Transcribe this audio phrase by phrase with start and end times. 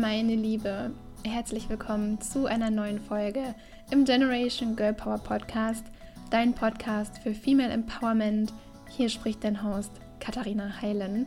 [0.00, 0.92] meine Liebe,
[1.24, 3.56] herzlich willkommen zu einer neuen Folge
[3.90, 5.84] im Generation Girl Power Podcast,
[6.30, 8.52] dein Podcast für Female Empowerment.
[8.90, 9.90] Hier spricht dein Host
[10.20, 11.26] Katharina Heilen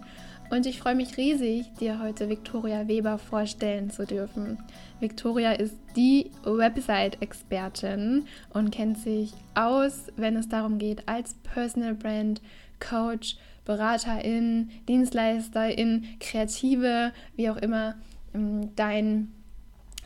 [0.52, 4.58] und ich freue mich riesig, dir heute Victoria Weber vorstellen zu dürfen.
[5.02, 12.42] Victoria ist die Website-Expertin und kennt sich aus, wenn es darum geht, als Personal Brand
[12.80, 13.36] Coach,
[13.66, 17.96] Beraterin, Dienstleisterin, Kreative, wie auch immer,
[18.34, 19.32] dein,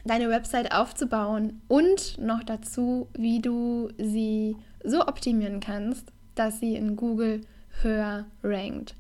[0.04, 6.96] deine Website aufzubauen und noch dazu, wie du sie so optimieren kannst, dass sie in
[6.96, 7.42] Google
[7.82, 8.96] höher rankt.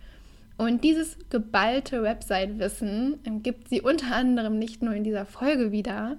[0.57, 6.17] Und dieses geballte Website-Wissen ähm, gibt sie unter anderem nicht nur in dieser Folge wieder,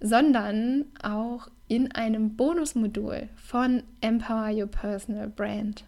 [0.00, 5.84] sondern auch in einem Bonusmodul von Empower Your Personal Brand.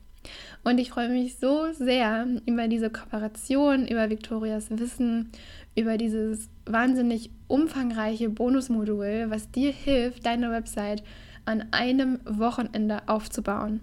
[0.65, 5.31] Und ich freue mich so sehr über diese Kooperation, über Victorias Wissen,
[5.77, 11.03] über dieses wahnsinnig umfangreiche Bonusmodul, was dir hilft, deine Website
[11.45, 13.81] an einem Wochenende aufzubauen.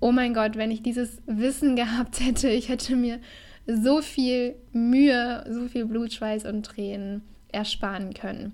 [0.00, 3.20] Oh mein Gott, wenn ich dieses Wissen gehabt hätte, ich hätte mir
[3.66, 8.52] so viel Mühe, so viel Blut, Schweiß und Tränen ersparen können.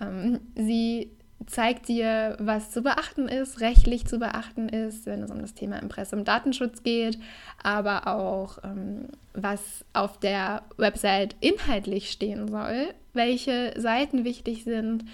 [0.00, 1.10] Ähm, sie
[1.46, 5.80] zeigt dir, was zu beachten ist, rechtlich zu beachten ist, wenn es um das Thema
[5.80, 7.18] Impressum Datenschutz geht,
[7.62, 15.04] aber auch ähm, was auf der Website inhaltlich stehen soll, welche Seiten wichtig sind,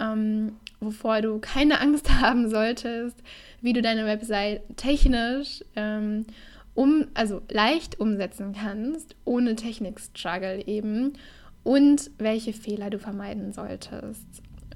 [0.00, 3.16] ähm, wovor du keine Angst haben solltest,
[3.60, 6.26] wie du deine Website technisch ähm,
[6.74, 11.14] um, also leicht umsetzen kannst, ohne Technik-Struggle eben
[11.64, 14.26] und welche Fehler du vermeiden solltest.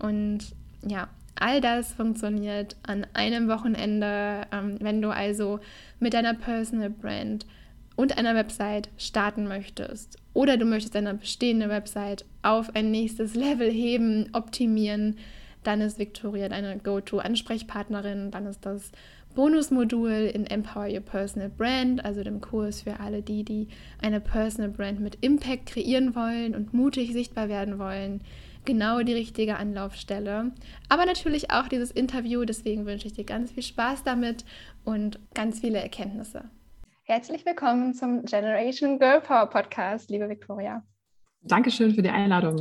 [0.00, 0.40] Und
[0.86, 5.60] ja, all das funktioniert an einem Wochenende, ähm, wenn du also
[6.00, 7.46] mit deiner Personal Brand
[7.96, 13.70] und einer Website starten möchtest oder du möchtest deine bestehende Website auf ein nächstes Level
[13.70, 15.18] heben, optimieren,
[15.62, 18.90] dann ist Victoria deine Go-To-Ansprechpartnerin, dann ist das
[19.34, 23.68] Bonusmodul in Empower Your Personal Brand, also dem Kurs für alle die, die
[24.00, 28.20] eine Personal Brand mit Impact kreieren wollen und mutig sichtbar werden wollen,
[28.64, 30.52] genau die richtige Anlaufstelle.
[30.88, 34.44] Aber natürlich auch dieses Interview, deswegen wünsche ich dir ganz viel Spaß damit
[34.84, 36.50] und ganz viele Erkenntnisse.
[37.04, 40.82] Herzlich willkommen zum Generation Girl Power Podcast, liebe Victoria.
[41.42, 42.60] Dankeschön für die Einladung.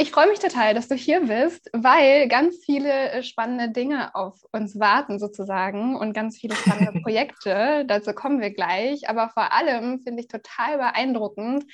[0.00, 4.44] Ich freue mich total, dass du hier bist, weil ganz viele äh, spannende Dinge auf
[4.52, 7.84] uns warten sozusagen und ganz viele spannende Projekte.
[7.84, 9.08] Dazu kommen wir gleich.
[9.08, 11.64] Aber vor allem finde ich total beeindruckend,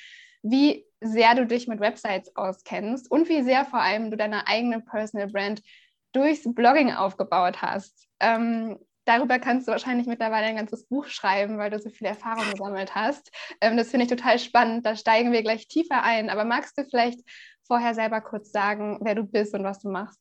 [0.41, 4.81] wie sehr du dich mit Websites auskennst und wie sehr vor allem du deine eigene
[4.81, 5.61] Personal Brand
[6.11, 8.07] durchs Blogging aufgebaut hast.
[8.19, 12.49] Ähm, darüber kannst du wahrscheinlich mittlerweile ein ganzes Buch schreiben, weil du so viel Erfahrung
[12.51, 13.31] gesammelt hast.
[13.61, 14.85] Ähm, das finde ich total spannend.
[14.85, 16.29] Da steigen wir gleich tiefer ein.
[16.29, 17.19] Aber magst du vielleicht
[17.67, 20.19] vorher selber kurz sagen, wer du bist und was du machst?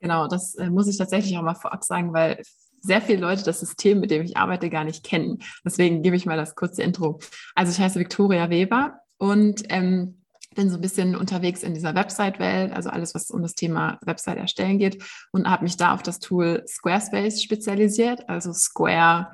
[0.00, 2.42] Genau, das äh, muss ich tatsächlich auch mal vorab sagen, weil
[2.80, 5.38] sehr viele Leute das System, mit dem ich arbeite, gar nicht kennen.
[5.64, 7.18] Deswegen gebe ich mal das kurze Intro.
[7.54, 10.22] Also ich heiße Victoria Weber und ähm,
[10.54, 14.38] bin so ein bisschen unterwegs in dieser Website-Welt, also alles, was um das Thema Website
[14.38, 19.32] erstellen geht und habe mich da auf das Tool Squarespace spezialisiert, also Square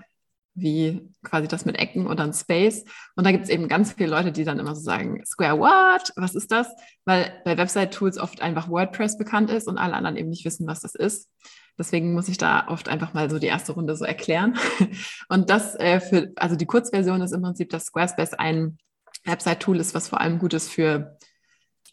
[0.55, 2.85] wie quasi das mit Ecken oder ein Space.
[3.17, 6.13] Und da gibt es eben ganz viele Leute, die dann immer so sagen, Square what?
[6.17, 6.69] Was ist das?
[7.05, 10.81] Weil bei Website-Tools oft einfach WordPress bekannt ist und alle anderen eben nicht wissen, was
[10.81, 11.29] das ist.
[11.77, 14.57] Deswegen muss ich da oft einfach mal so die erste Runde so erklären.
[15.29, 18.79] Und das äh, für, also die Kurzversion ist im Prinzip, dass Squarespace ein
[19.25, 21.19] Website-Tool ist, was vor allem gut ist für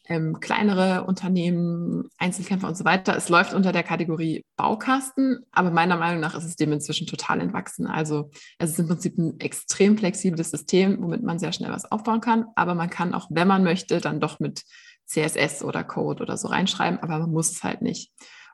[0.06, 3.16] ähm, kleinere Unternehmen, Einzelkämpfer und so weiter.
[3.16, 7.40] Es läuft unter der Kategorie Baukasten, aber meiner Meinung nach ist es dem inzwischen total
[7.40, 7.88] entwachsen.
[7.88, 12.22] Also es ist im Prinzip ein extrem flexibles System, womit man sehr schnell was aufbauen
[12.22, 14.64] kann, aber man kann auch, wenn man möchte, dann doch mit
[15.06, 18.12] CSS oder Code oder so reinschreiben, aber man muss es halt nicht.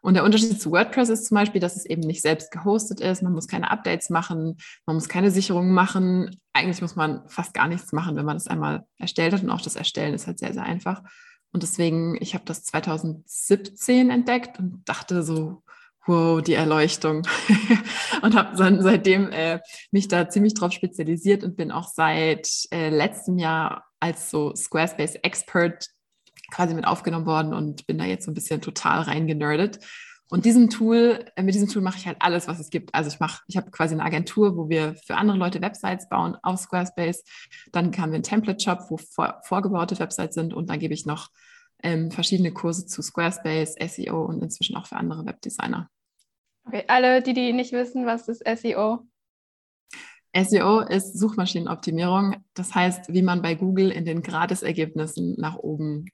[0.08, 3.24] Und der Unterschied zu WordPress ist zum Beispiel, dass es eben nicht selbst gehostet ist.
[3.24, 6.40] Man muss keine Updates machen, man muss keine Sicherungen machen.
[6.54, 9.44] Eigentlich muss man fast gar nichts machen, wenn man es einmal erstellt hat.
[9.44, 11.04] Und auch das Erstellen ist halt sehr, sehr einfach.
[11.52, 15.62] Und deswegen, ich habe das 2017 entdeckt und dachte so,
[16.06, 17.28] wow, die Erleuchtung.
[18.22, 19.60] und habe dann seitdem äh,
[19.92, 25.16] mich da ziemlich drauf spezialisiert und bin auch seit äh, letztem Jahr als so Squarespace
[25.16, 25.90] Expert
[26.52, 29.80] quasi mit aufgenommen worden und bin da jetzt so ein bisschen total reingenerdet.
[30.30, 32.94] Und diesem Tool, äh, mit diesem Tool mache ich halt alles, was es gibt.
[32.94, 36.38] Also ich mache, ich habe quasi eine Agentur, wo wir für andere Leute Websites bauen
[36.44, 37.24] auf Squarespace.
[37.72, 41.30] Dann haben wir einen Template-Shop, wo vor, vorgebaute Websites sind und dann gebe ich noch
[41.82, 45.90] ähm, verschiedene Kurse zu Squarespace, SEO und inzwischen auch für andere Webdesigner.
[46.66, 49.08] Okay, alle, die, die nicht wissen, was ist SEO?
[50.36, 52.44] SEO ist Suchmaschinenoptimierung.
[52.54, 56.06] Das heißt, wie man bei Google in den Gratisergebnissen nach oben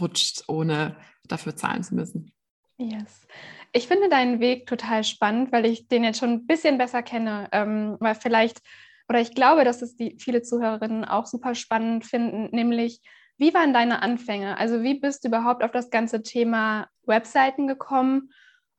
[0.00, 0.96] rutscht, ohne
[1.28, 2.32] dafür zahlen zu müssen.
[2.76, 3.26] Yes.
[3.72, 7.48] Ich finde deinen Weg total spannend, weil ich den jetzt schon ein bisschen besser kenne,
[7.52, 8.60] ähm, weil vielleicht,
[9.08, 13.00] oder ich glaube, dass es die viele Zuhörerinnen auch super spannend finden, nämlich
[13.38, 14.58] wie waren deine Anfänge?
[14.58, 18.32] Also wie bist du überhaupt auf das ganze Thema Webseiten gekommen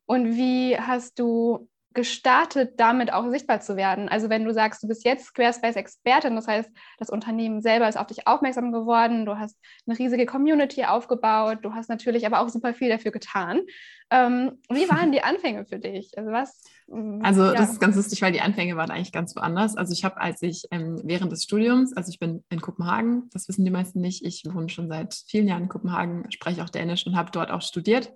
[0.06, 4.10] und wie hast du gestartet, damit auch sichtbar zu werden?
[4.10, 8.08] Also wenn du sagst, du bist jetzt Squarespace-Expertin, das heißt, das Unternehmen selber ist auf
[8.08, 12.74] dich aufmerksam geworden, du hast eine riesige Community aufgebaut, du hast natürlich aber auch super
[12.74, 13.62] viel dafür getan.
[14.10, 16.18] Ähm, wie waren die Anfänge für dich?
[16.18, 16.64] Also was?
[16.88, 17.54] Mm, also ja.
[17.54, 19.78] das ist ganz lustig, weil die Anfänge waren eigentlich ganz woanders.
[19.78, 23.48] Also ich habe, als ich ähm, während des Studiums, also ich bin in Kopenhagen, das
[23.48, 27.08] wissen die meisten nicht, ich wohne schon seit vielen Jahren in Kopenhagen, spreche auch Dänisch
[27.08, 28.12] und habe dort auch studiert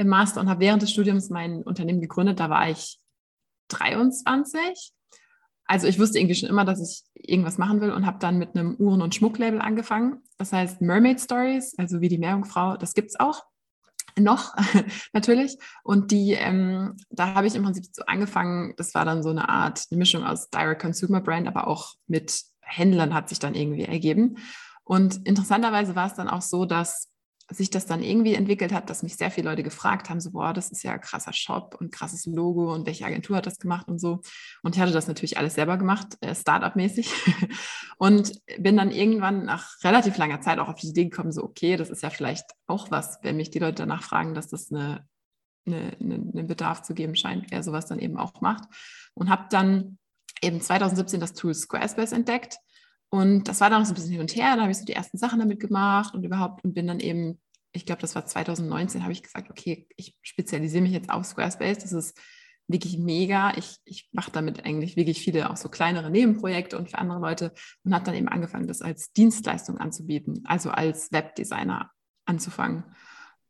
[0.00, 2.40] im Master und habe während des Studiums mein Unternehmen gegründet.
[2.40, 2.98] Da war ich
[3.68, 4.92] 23.
[5.66, 8.56] Also ich wusste irgendwie schon immer, dass ich irgendwas machen will und habe dann mit
[8.56, 10.22] einem Uhren- und Schmucklabel angefangen.
[10.38, 13.44] Das heißt Mermaid Stories, also wie die Meerjungfrau, das gibt es auch
[14.18, 14.54] noch
[15.12, 15.58] natürlich.
[15.84, 19.50] Und die, ähm, da habe ich im Prinzip so angefangen, das war dann so eine
[19.50, 23.84] Art eine Mischung aus Direct Consumer Brand, aber auch mit Händlern hat sich dann irgendwie
[23.84, 24.38] ergeben.
[24.82, 27.09] Und interessanterweise war es dann auch so, dass
[27.50, 30.52] sich das dann irgendwie entwickelt hat, dass mich sehr viele Leute gefragt haben, so, boah,
[30.52, 33.88] das ist ja ein krasser Shop und krasses Logo und welche Agentur hat das gemacht
[33.88, 34.20] und so.
[34.62, 37.12] Und ich hatte das natürlich alles selber gemacht, äh, Startup-mäßig.
[37.98, 41.76] und bin dann irgendwann nach relativ langer Zeit auch auf die Idee gekommen, so, okay,
[41.76, 45.06] das ist ja vielleicht auch was, wenn mich die Leute danach fragen, dass das eine,
[45.66, 48.64] eine, eine, einen Bedarf zu geben scheint, wer sowas dann eben auch macht.
[49.14, 49.98] Und habe dann
[50.40, 52.58] eben 2017 das Tool Squarespace entdeckt
[53.10, 54.54] und das war dann noch so ein bisschen hin und her.
[54.54, 57.40] Da habe ich so die ersten Sachen damit gemacht und überhaupt und bin dann eben,
[57.72, 61.78] ich glaube, das war 2019, habe ich gesagt, okay, ich spezialisiere mich jetzt auf Squarespace.
[61.78, 62.16] Das ist
[62.68, 63.52] wirklich mega.
[63.56, 67.52] Ich, ich mache damit eigentlich wirklich viele auch so kleinere Nebenprojekte und für andere Leute
[67.84, 71.90] und habe dann eben angefangen, das als Dienstleistung anzubieten, also als Webdesigner
[72.26, 72.84] anzufangen.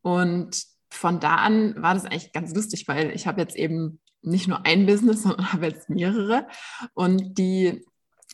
[0.01, 4.47] Und von da an war das eigentlich ganz lustig, weil ich habe jetzt eben nicht
[4.47, 6.47] nur ein Business, sondern habe jetzt mehrere.
[6.95, 7.85] Und die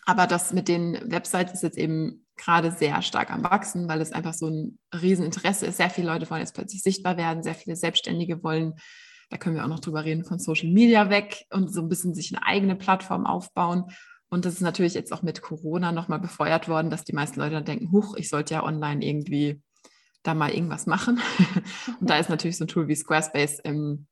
[0.07, 4.13] aber das mit den Websites ist jetzt eben gerade sehr stark am Wachsen, weil es
[4.13, 5.77] einfach so ein Rieseninteresse ist.
[5.77, 8.75] Sehr viele Leute wollen jetzt plötzlich sichtbar werden, sehr viele Selbstständige wollen,
[9.30, 12.15] da können wir auch noch drüber reden, von Social Media weg und so ein bisschen
[12.15, 13.92] sich eine eigene Plattform aufbauen.
[14.30, 17.56] Und das ist natürlich jetzt auch mit Corona nochmal befeuert worden, dass die meisten Leute
[17.56, 19.62] dann denken, huch, ich sollte ja online irgendwie
[20.24, 21.19] da mal irgendwas machen.
[22.00, 24.07] und da ist natürlich so ein Tool wie Squarespace ähm,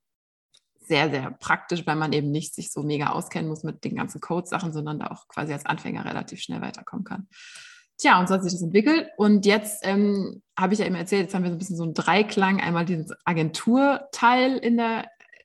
[0.88, 4.22] sehr, sehr praktisch, weil man eben nicht sich so mega auskennen muss mit den ganzen
[4.22, 7.28] Code-Sachen, sondern da auch quasi als Anfänger relativ schnell weiterkommen kann.
[7.98, 9.08] Tja, und so hat sich das entwickelt.
[9.18, 11.84] Und jetzt ähm, habe ich ja eben erzählt, jetzt haben wir so ein bisschen so
[11.84, 12.60] einen Dreiklang.
[12.60, 14.82] Einmal diesen Agenturteil in,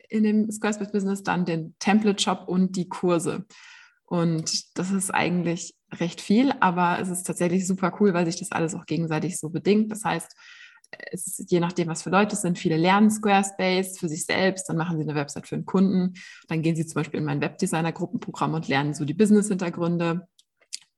[0.09, 3.47] in dem Squarespace-Business, dann den Template-Shop und die Kurse.
[4.05, 8.51] Und das ist eigentlich recht viel, aber es ist tatsächlich super cool, weil sich das
[8.51, 9.93] alles auch gegenseitig so bedingt.
[9.93, 10.35] Das heißt,
[11.13, 12.59] es je nachdem, was für Leute es sind.
[12.59, 16.15] Viele lernen Squarespace für sich selbst, dann machen sie eine Website für einen Kunden,
[16.49, 20.27] dann gehen sie zum Beispiel in mein Webdesigner-Gruppenprogramm und lernen so die Business-Hintergründe.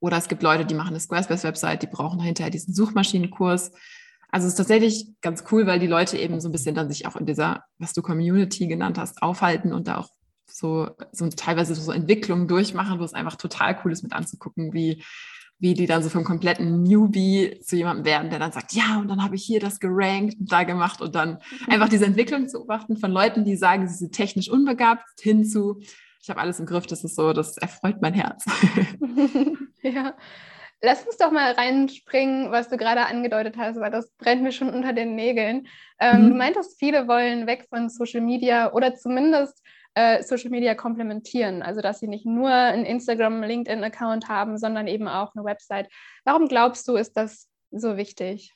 [0.00, 3.72] Oder es gibt Leute, die machen eine Squarespace-Website, die brauchen hinterher diesen Suchmaschinenkurs.
[4.30, 7.06] Also es ist tatsächlich ganz cool, weil die Leute eben so ein bisschen dann sich
[7.06, 10.08] auch in dieser, was du Community genannt hast, aufhalten und da auch
[10.46, 15.04] so, so teilweise so Entwicklungen durchmachen, wo es einfach total cool ist mit anzugucken, wie
[15.62, 19.06] wie die dann so vom kompletten Newbie zu jemandem werden, der dann sagt, ja, und
[19.06, 21.38] dann habe ich hier das gerankt und da gemacht und dann
[21.68, 25.80] einfach diese Entwicklung zu beobachten von Leuten, die sagen, sie sind technisch unbegabt, hinzu,
[26.20, 28.44] ich habe alles im Griff, das ist so, das erfreut mein Herz.
[29.82, 30.14] ja.
[30.84, 34.68] Lass uns doch mal reinspringen, was du gerade angedeutet hast, weil das brennt mir schon
[34.68, 35.68] unter den Nägeln.
[36.00, 36.30] Ähm, mhm.
[36.30, 39.62] Du meintest, viele wollen weg von Social Media oder zumindest
[39.94, 41.62] äh, Social Media komplementieren.
[41.62, 45.88] Also dass sie nicht nur einen Instagram, LinkedIn-Account haben, sondern eben auch eine Website.
[46.24, 48.54] Warum glaubst du, ist das so wichtig?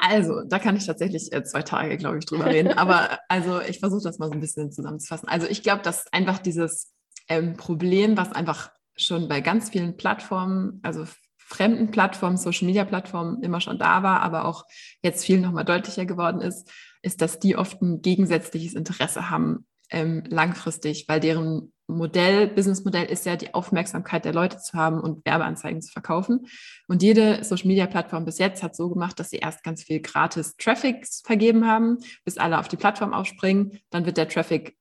[0.00, 2.78] Also, da kann ich tatsächlich äh, zwei Tage, glaube ich, drüber reden.
[2.78, 5.28] Aber also, ich versuche das mal so ein bisschen zusammenzufassen.
[5.28, 6.94] Also, ich glaube, dass einfach dieses
[7.28, 11.04] ähm, Problem, was einfach schon bei ganz vielen Plattformen, also
[11.36, 14.64] fremden Plattformen, Social Media Plattformen immer schon da war, aber auch
[15.02, 16.70] jetzt viel nochmal deutlicher geworden ist,
[17.02, 23.24] ist, dass die oft ein gegensätzliches Interesse haben ähm, langfristig, weil deren Modell, Businessmodell ist
[23.24, 26.46] ja die Aufmerksamkeit der Leute zu haben und Werbeanzeigen zu verkaufen.
[26.86, 30.00] Und jede Social Media Plattform bis jetzt hat so gemacht, dass sie erst ganz viel
[30.00, 33.80] gratis Traffic vergeben haben, bis alle auf die Plattform aufspringen.
[33.88, 34.76] Dann wird der Traffic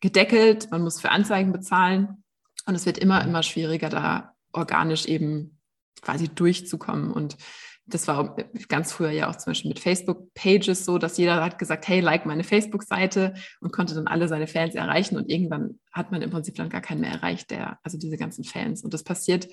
[0.00, 2.22] gedeckelt, man muss für Anzeigen bezahlen
[2.66, 5.58] und es wird immer, immer schwieriger, da organisch eben
[6.02, 7.10] quasi durchzukommen.
[7.10, 7.36] Und
[7.86, 8.36] das war
[8.68, 12.24] ganz früher ja auch zum Beispiel mit Facebook-Pages so, dass jeder hat gesagt, hey, like
[12.24, 16.54] meine Facebook-Seite und konnte dann alle seine Fans erreichen und irgendwann hat man im Prinzip
[16.54, 18.82] dann gar keinen mehr erreicht, der, also diese ganzen Fans.
[18.82, 19.48] Und das passiert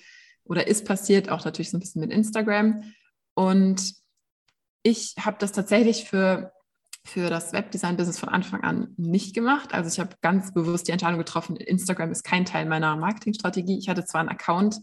[0.46, 2.84] oder ist passiert auch natürlich so ein bisschen mit Instagram.
[3.34, 3.94] Und
[4.84, 6.54] ich habe das tatsächlich für,
[7.04, 9.74] für das Webdesign-Business von Anfang an nicht gemacht.
[9.74, 13.78] Also ich habe ganz bewusst die Entscheidung getroffen, Instagram ist kein Teil meiner Marketingstrategie.
[13.78, 14.80] Ich hatte zwar einen Account,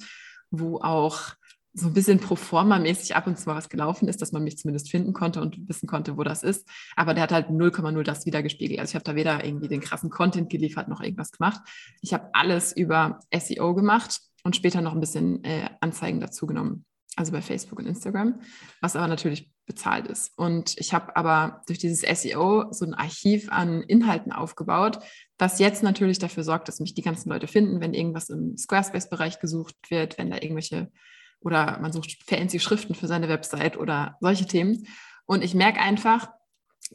[0.51, 1.35] wo auch
[1.75, 4.43] so ein bisschen pro forma mäßig ab und zu mal was gelaufen ist, dass man
[4.43, 6.69] mich zumindest finden konnte und wissen konnte, wo das ist.
[6.97, 8.81] Aber der hat halt 0,0 das wiedergespiegelt.
[8.81, 11.61] Also ich habe da weder irgendwie den krassen Content geliefert noch irgendwas gemacht.
[12.01, 16.85] Ich habe alles über SEO gemacht und später noch ein bisschen äh, Anzeigen dazu genommen.
[17.17, 18.41] Also bei Facebook und Instagram,
[18.81, 20.39] was aber natürlich bezahlt ist.
[20.39, 25.01] Und ich habe aber durch dieses SEO so ein Archiv an Inhalten aufgebaut,
[25.37, 29.41] was jetzt natürlich dafür sorgt, dass mich die ganzen Leute finden, wenn irgendwas im Squarespace-Bereich
[29.41, 30.91] gesucht wird, wenn da irgendwelche
[31.41, 34.87] oder man sucht fancy Schriften für seine Website oder solche Themen.
[35.27, 36.31] Und ich merke einfach,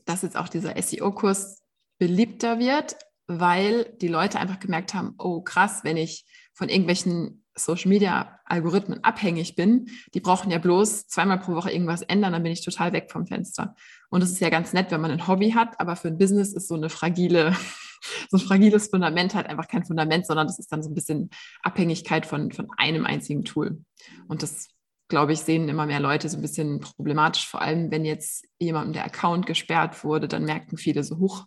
[0.06, 1.62] dass jetzt auch dieser SEO-Kurs
[1.98, 2.96] beliebter wird,
[3.28, 9.04] weil die Leute einfach gemerkt haben, oh krass, wenn ich von irgendwelchen Social Media Algorithmen
[9.04, 12.94] abhängig bin, die brauchen ja bloß zweimal pro Woche irgendwas ändern, dann bin ich total
[12.94, 13.76] weg vom Fenster.
[14.10, 16.54] Und das ist ja ganz nett, wenn man ein Hobby hat, aber für ein Business
[16.54, 17.56] ist so eine fragile,
[18.30, 21.30] so ein fragiles Fundament halt einfach kein Fundament, sondern das ist dann so ein bisschen
[21.62, 23.84] Abhängigkeit von, von einem einzigen Tool.
[24.28, 24.70] Und das,
[25.08, 28.94] glaube ich, sehen immer mehr Leute so ein bisschen problematisch, vor allem wenn jetzt jemandem
[28.94, 31.46] der Account gesperrt wurde, dann merken viele so hoch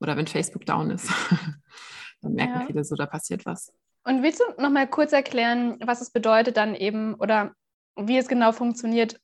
[0.00, 1.08] oder wenn Facebook down ist,
[2.20, 2.66] dann merken ja.
[2.66, 3.72] viele so, da passiert was.
[4.04, 7.54] Und willst du noch mal kurz erklären, was es bedeutet dann eben oder
[7.96, 9.20] wie es genau funktioniert,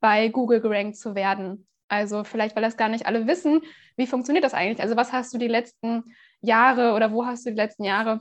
[0.00, 1.66] bei Google gerankt zu werden?
[1.94, 3.62] Also vielleicht, weil das gar nicht alle wissen,
[3.96, 4.82] wie funktioniert das eigentlich?
[4.82, 6.04] Also was hast du die letzten
[6.40, 8.20] Jahre oder wo hast du die letzten Jahre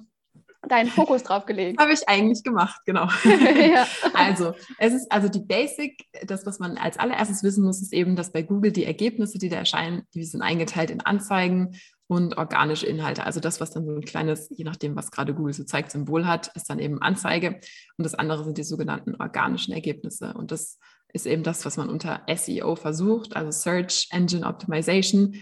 [0.68, 1.80] deinen Fokus drauf gelegt?
[1.80, 3.08] Habe ich eigentlich gemacht, genau.
[3.24, 3.88] ja.
[4.14, 8.16] Also, es ist also die Basic, das, was man als allererstes wissen muss, ist eben,
[8.16, 11.76] dass bei Google die Ergebnisse, die da erscheinen, die sind eingeteilt in Anzeigen,
[12.08, 13.26] und organische Inhalte.
[13.26, 16.28] Also das, was dann so ein kleines, je nachdem, was gerade Google so zeigt, Symbol
[16.28, 17.60] hat, ist dann eben Anzeige.
[17.98, 20.34] Und das andere sind die sogenannten organischen Ergebnisse.
[20.34, 20.80] Und das
[21.14, 25.36] ist eben das, was man unter SEO versucht, also Search Engine Optimization,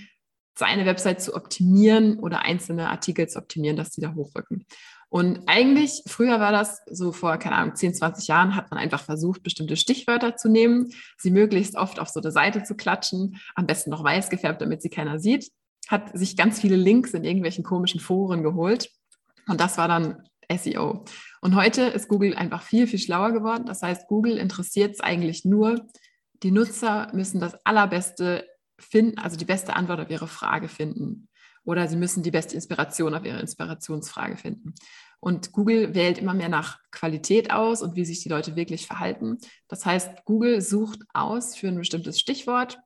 [0.58, 4.66] seine Website zu optimieren oder einzelne Artikel zu optimieren, dass die da hochrücken.
[5.10, 9.04] Und eigentlich, früher war das so vor, keine Ahnung, 10, 20 Jahren, hat man einfach
[9.04, 13.66] versucht, bestimmte Stichwörter zu nehmen, sie möglichst oft auf so eine Seite zu klatschen, am
[13.66, 15.51] besten noch weiß gefärbt, damit sie keiner sieht
[15.92, 18.90] hat sich ganz viele Links in irgendwelchen komischen Foren geholt.
[19.48, 21.04] Und das war dann SEO.
[21.42, 23.66] Und heute ist Google einfach viel, viel schlauer geworden.
[23.66, 25.88] Das heißt, Google interessiert es eigentlich nur,
[26.44, 28.48] die Nutzer müssen das Allerbeste
[28.80, 31.28] finden, also die beste Antwort auf ihre Frage finden.
[31.64, 34.74] Oder sie müssen die beste Inspiration auf ihre Inspirationsfrage finden.
[35.20, 39.38] Und Google wählt immer mehr nach Qualität aus und wie sich die Leute wirklich verhalten.
[39.68, 42.80] Das heißt, Google sucht aus für ein bestimmtes Stichwort,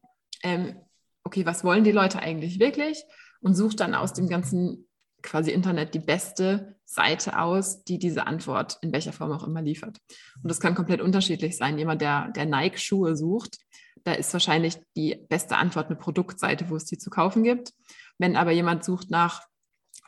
[0.43, 0.75] ähm,
[1.23, 3.03] okay, was wollen die Leute eigentlich wirklich?
[3.39, 4.84] Und sucht dann aus dem ganzen
[5.25, 9.97] quasi Internet die beste Seite aus, die diese Antwort in welcher Form auch immer liefert.
[10.41, 11.77] Und das kann komplett unterschiedlich sein.
[11.77, 13.57] Jemand, der, der Nike-Schuhe sucht,
[14.03, 17.73] da ist wahrscheinlich die beste Antwort eine Produktseite, wo es die zu kaufen gibt.
[18.17, 19.41] Wenn aber jemand sucht nach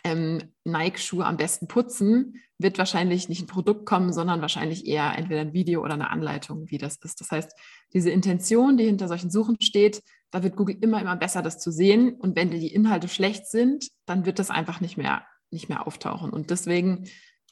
[0.04, 5.42] ähm, Nike-Schuhe am besten putzen, wird wahrscheinlich nicht ein Produkt kommen, sondern wahrscheinlich eher entweder
[5.42, 7.22] ein Video oder eine Anleitung, wie das ist.
[7.22, 7.54] Das heißt,
[7.94, 10.02] diese Intention, die hinter solchen Suchen steht,
[10.32, 12.14] da wird Google immer, immer besser, das zu sehen.
[12.14, 16.32] Und wenn die Inhalte schlecht sind, dann wird das einfach nicht mehr, nicht mehr auftauchen.
[16.32, 17.08] Und deswegen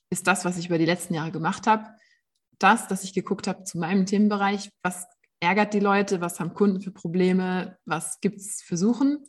[0.10, 1.86] ist das, was ich über die letzten Jahre gemacht habe,
[2.58, 5.06] das, dass ich geguckt habe zu meinem Themenbereich, was
[5.40, 9.25] ärgert die Leute, was haben Kunden für Probleme, was gibt es für Suchen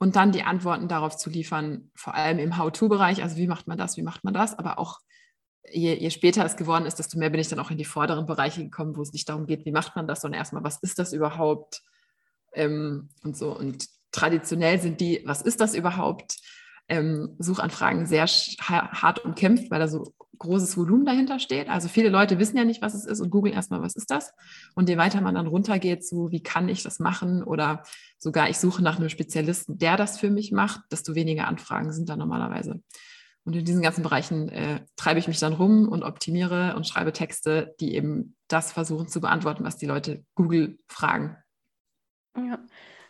[0.00, 3.76] und dann die Antworten darauf zu liefern, vor allem im How-To-Bereich, also wie macht man
[3.76, 4.98] das, wie macht man das, aber auch
[5.70, 8.24] je, je, später es geworden ist, desto mehr bin ich dann auch in die vorderen
[8.24, 10.98] Bereiche gekommen, wo es nicht darum geht, wie macht man das, sondern erstmal, was ist
[10.98, 11.82] das überhaupt,
[12.54, 13.56] ähm, und so.
[13.56, 16.38] Und traditionell sind die, was ist das überhaupt?
[16.88, 21.68] Ähm, Suchanfragen sehr hart umkämpft, weil da so großes Volumen dahinter steht.
[21.68, 24.32] Also viele Leute wissen ja nicht, was es ist und googeln erstmal, was ist das?
[24.74, 27.44] Und je weiter man dann runtergeht, so wie kann ich das machen?
[27.44, 27.82] Oder
[28.20, 32.08] sogar ich suche nach einem Spezialisten, der das für mich macht, desto weniger Anfragen sind
[32.08, 32.82] da normalerweise.
[33.44, 37.12] Und in diesen ganzen Bereichen äh, treibe ich mich dann rum und optimiere und schreibe
[37.12, 41.36] Texte, die eben das versuchen zu beantworten, was die Leute Google fragen.
[42.36, 42.58] Ja,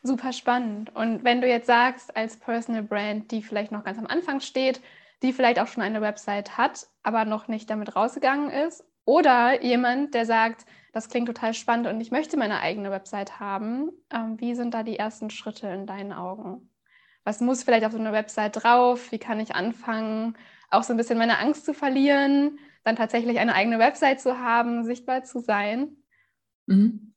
[0.03, 0.95] super spannend.
[0.95, 4.81] Und wenn du jetzt sagst, als Personal Brand, die vielleicht noch ganz am Anfang steht,
[5.23, 10.15] die vielleicht auch schon eine Website hat, aber noch nicht damit rausgegangen ist, oder jemand,
[10.15, 14.55] der sagt, das klingt total spannend und ich möchte meine eigene Website haben, ähm, wie
[14.55, 16.71] sind da die ersten Schritte in deinen Augen?
[17.25, 19.11] Was muss vielleicht auf so einer Website drauf?
[19.11, 20.39] Wie kann ich anfangen,
[20.71, 24.85] auch so ein bisschen meine Angst zu verlieren, dann tatsächlich eine eigene Website zu haben,
[24.85, 25.97] sichtbar zu sein?
[26.67, 27.13] Mhm.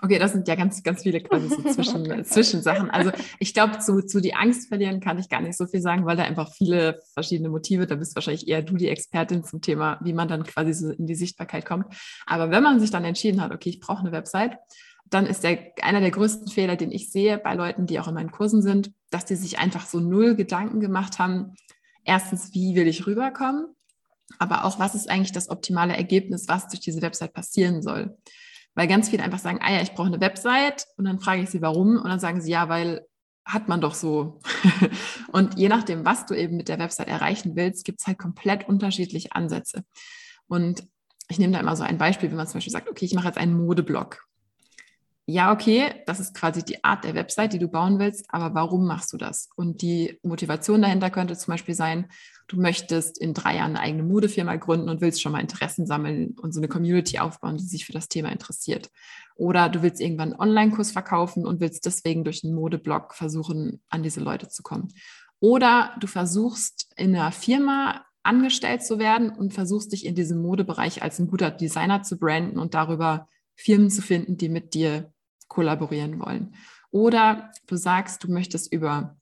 [0.00, 2.90] Okay, das sind ja ganz, ganz viele quasi so Zwischen, Zwischensachen.
[2.90, 6.06] Also ich glaube, zu, zu die Angst verlieren kann ich gar nicht so viel sagen,
[6.06, 9.98] weil da einfach viele verschiedene Motive, da bist wahrscheinlich eher du die Expertin zum Thema,
[10.02, 11.86] wie man dann quasi so in die Sichtbarkeit kommt.
[12.26, 14.58] Aber wenn man sich dann entschieden hat, okay, ich brauche eine Website,
[15.10, 18.14] dann ist der, einer der größten Fehler, den ich sehe bei Leuten, die auch in
[18.14, 21.54] meinen Kursen sind, dass die sich einfach so null Gedanken gemacht haben.
[22.04, 23.74] Erstens, wie will ich rüberkommen?
[24.38, 28.16] Aber auch, was ist eigentlich das optimale Ergebnis, was durch diese Website passieren soll?
[28.78, 31.50] Weil ganz viele einfach sagen, ah ja, ich brauche eine Website und dann frage ich
[31.50, 31.96] sie, warum?
[31.96, 33.04] Und dann sagen sie, ja, weil
[33.44, 34.38] hat man doch so.
[35.32, 38.68] und je nachdem, was du eben mit der Website erreichen willst, gibt es halt komplett
[38.68, 39.82] unterschiedliche Ansätze.
[40.46, 40.86] Und
[41.28, 43.26] ich nehme da immer so ein Beispiel, wenn man zum Beispiel sagt, okay, ich mache
[43.26, 44.28] jetzt einen Modeblog
[45.30, 48.86] ja, okay, das ist quasi die Art der Website, die du bauen willst, aber warum
[48.86, 49.50] machst du das?
[49.56, 52.06] Und die Motivation dahinter könnte zum Beispiel sein,
[52.48, 56.34] du möchtest in drei Jahren eine eigene Modefirma gründen und willst schon mal Interessen sammeln
[56.40, 58.90] und so eine Community aufbauen, die sich für das Thema interessiert.
[59.36, 64.02] Oder du willst irgendwann einen Online-Kurs verkaufen und willst deswegen durch einen Modeblog versuchen, an
[64.02, 64.88] diese Leute zu kommen.
[65.40, 71.02] Oder du versuchst in einer Firma angestellt zu werden und versuchst dich in diesem Modebereich
[71.02, 75.12] als ein guter Designer zu branden und darüber Firmen zu finden, die mit dir
[75.48, 76.54] kollaborieren wollen.
[76.90, 79.17] Oder du sagst, du möchtest über,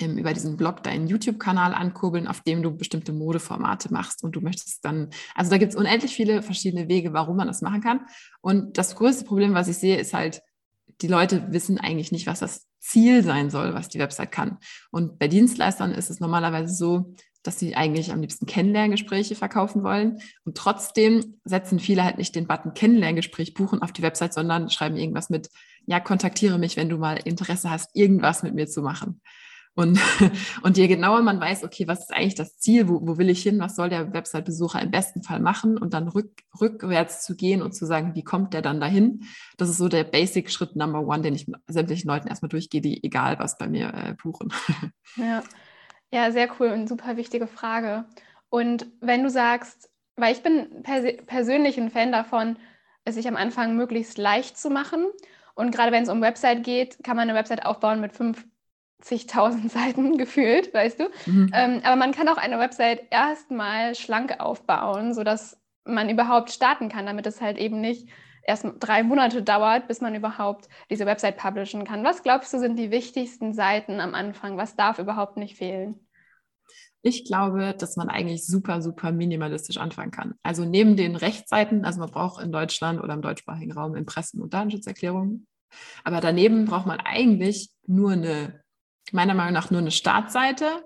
[0.00, 4.84] über diesen Blog deinen YouTube-Kanal ankurbeln, auf dem du bestimmte Modeformate machst und du möchtest
[4.84, 8.06] dann, also da gibt es unendlich viele verschiedene Wege, warum man das machen kann.
[8.40, 10.42] Und das größte Problem, was ich sehe, ist halt,
[11.00, 14.58] die Leute wissen eigentlich nicht, was das Ziel sein soll, was die Website kann.
[14.90, 20.18] Und bei Dienstleistern ist es normalerweise so, dass sie eigentlich am liebsten Kennenlerngespräche verkaufen wollen.
[20.44, 24.96] Und trotzdem setzen viele halt nicht den Button Kennenlerngespräch buchen auf die Website, sondern schreiben
[24.96, 25.48] irgendwas mit,
[25.86, 29.20] ja, kontaktiere mich, wenn du mal Interesse hast, irgendwas mit mir zu machen.
[29.74, 29.98] Und,
[30.62, 33.42] und je genauer man weiß, okay, was ist eigentlich das Ziel, wo, wo will ich
[33.42, 37.62] hin, was soll der Website-Besucher im besten Fall machen und dann rück, rückwärts zu gehen
[37.62, 39.24] und zu sagen, wie kommt der dann dahin?
[39.56, 43.38] Das ist so der Basic-Schritt Number One, den ich sämtlichen Leuten erstmal durchgehe, die egal
[43.38, 44.52] was bei mir äh, buchen.
[45.16, 45.42] Ja,
[46.10, 48.06] ja, sehr cool und super wichtige Frage.
[48.48, 52.56] Und wenn du sagst, weil ich bin pers persönlich ein Fan davon,
[53.04, 55.06] es sich am Anfang möglichst leicht zu machen.
[55.54, 58.12] Und gerade wenn es um Website geht, kann man eine Website aufbauen mit
[59.04, 61.04] 50.000 Seiten gefühlt, weißt du.
[61.26, 61.50] Mhm.
[61.54, 67.06] Ähm, aber man kann auch eine Website erstmal schlank aufbauen, sodass man überhaupt starten kann,
[67.06, 68.08] damit es halt eben nicht
[68.44, 72.04] erst drei Monate dauert, bis man überhaupt diese Website publishen kann.
[72.04, 74.56] Was glaubst du, sind die wichtigsten Seiten am Anfang?
[74.56, 76.06] Was darf überhaupt nicht fehlen?
[77.04, 80.34] Ich glaube, dass man eigentlich super, super minimalistisch anfangen kann.
[80.44, 84.54] Also neben den Rechtsseiten, also man braucht in Deutschland oder im deutschsprachigen Raum Impressen- und
[84.54, 85.48] Datenschutzerklärungen.
[86.04, 88.61] Aber daneben braucht man eigentlich nur eine,
[89.10, 90.84] meiner Meinung nach nur eine Startseite,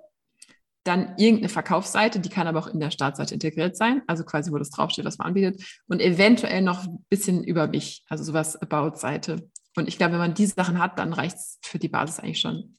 [0.85, 4.59] dann irgendeine Verkaufsseite, die kann aber auch in der Startseite integriert sein, also quasi, wo
[4.59, 9.51] das draufsteht, was man anbietet, und eventuell noch ein bisschen über mich, also sowas About-Seite.
[9.75, 12.41] Und ich glaube, wenn man diese Sachen hat, dann reicht es für die Basis eigentlich
[12.41, 12.79] schon.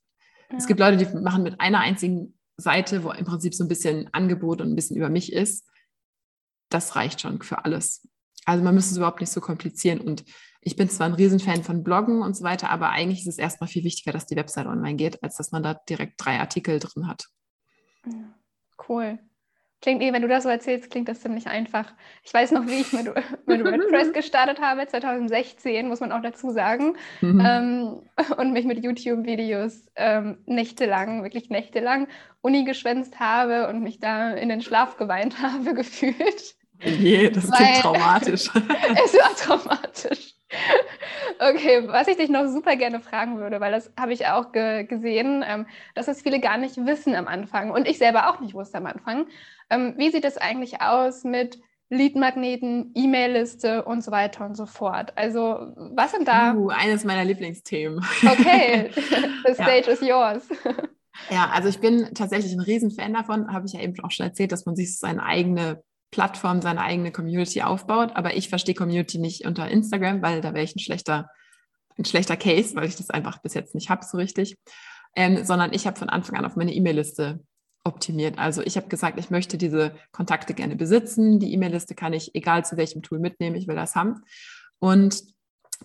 [0.50, 0.58] Ja.
[0.58, 4.10] Es gibt Leute, die machen mit einer einzigen Seite, wo im Prinzip so ein bisschen
[4.14, 5.70] Angebot und ein bisschen über mich ist.
[6.70, 8.08] Das reicht schon für alles.
[8.46, 10.00] Also man müsste es überhaupt nicht so komplizieren.
[10.00, 10.24] Und
[10.68, 13.70] ich bin zwar ein Riesenfan von Bloggen und so weiter, aber eigentlich ist es erstmal
[13.70, 17.08] viel wichtiger, dass die Website online geht, als dass man da direkt drei Artikel drin
[17.08, 17.28] hat.
[18.88, 19.18] Cool.
[19.82, 21.94] Klingt, wenn du das so erzählst, klingt das ziemlich einfach.
[22.24, 23.06] Ich weiß noch, wie ich mit,
[23.46, 26.98] mit WordPress gestartet habe, 2016, muss man auch dazu sagen.
[27.22, 27.44] Mhm.
[27.46, 28.02] Ähm,
[28.38, 32.10] und mich mit YouTube-Videos ähm, nächtelang, wirklich nächtelang
[32.42, 36.56] Uni geschwänzt habe und mich da in den Schlaf geweint habe, gefühlt.
[36.84, 38.50] Je, das klingt traumatisch.
[39.06, 40.37] es war traumatisch.
[41.40, 44.86] Okay, was ich dich noch super gerne fragen würde, weil das habe ich auch ge
[44.86, 48.54] gesehen, ähm, dass es viele gar nicht wissen am Anfang und ich selber auch nicht
[48.54, 49.28] wusste am Anfang.
[49.70, 55.14] Ähm, wie sieht es eigentlich aus mit Leadmagneten, E-Mail-Liste und so weiter und so fort?
[55.16, 56.54] Also, was sind da?
[56.54, 58.04] Uh, eines meiner Lieblingsthemen.
[58.26, 58.90] Okay,
[59.46, 59.92] the stage ja.
[59.92, 60.50] is yours.
[61.30, 64.52] Ja, also ich bin tatsächlich ein Riesenfan davon, habe ich ja eben auch schon erzählt,
[64.52, 68.12] dass man sich seine eigene Plattform, seine eigene Community aufbaut.
[68.16, 71.30] Aber ich verstehe Community nicht unter Instagram, weil da wäre ich ein schlechter,
[71.98, 74.58] ein schlechter Case, weil ich das einfach bis jetzt nicht habe so richtig.
[75.16, 77.40] Ähm, sondern ich habe von Anfang an auf meine E-Mail-Liste
[77.84, 78.38] optimiert.
[78.38, 81.40] Also ich habe gesagt, ich möchte diese Kontakte gerne besitzen.
[81.40, 83.56] Die E-Mail-Liste kann ich, egal zu welchem Tool, mitnehmen.
[83.56, 84.22] Ich will das haben.
[84.80, 85.24] Und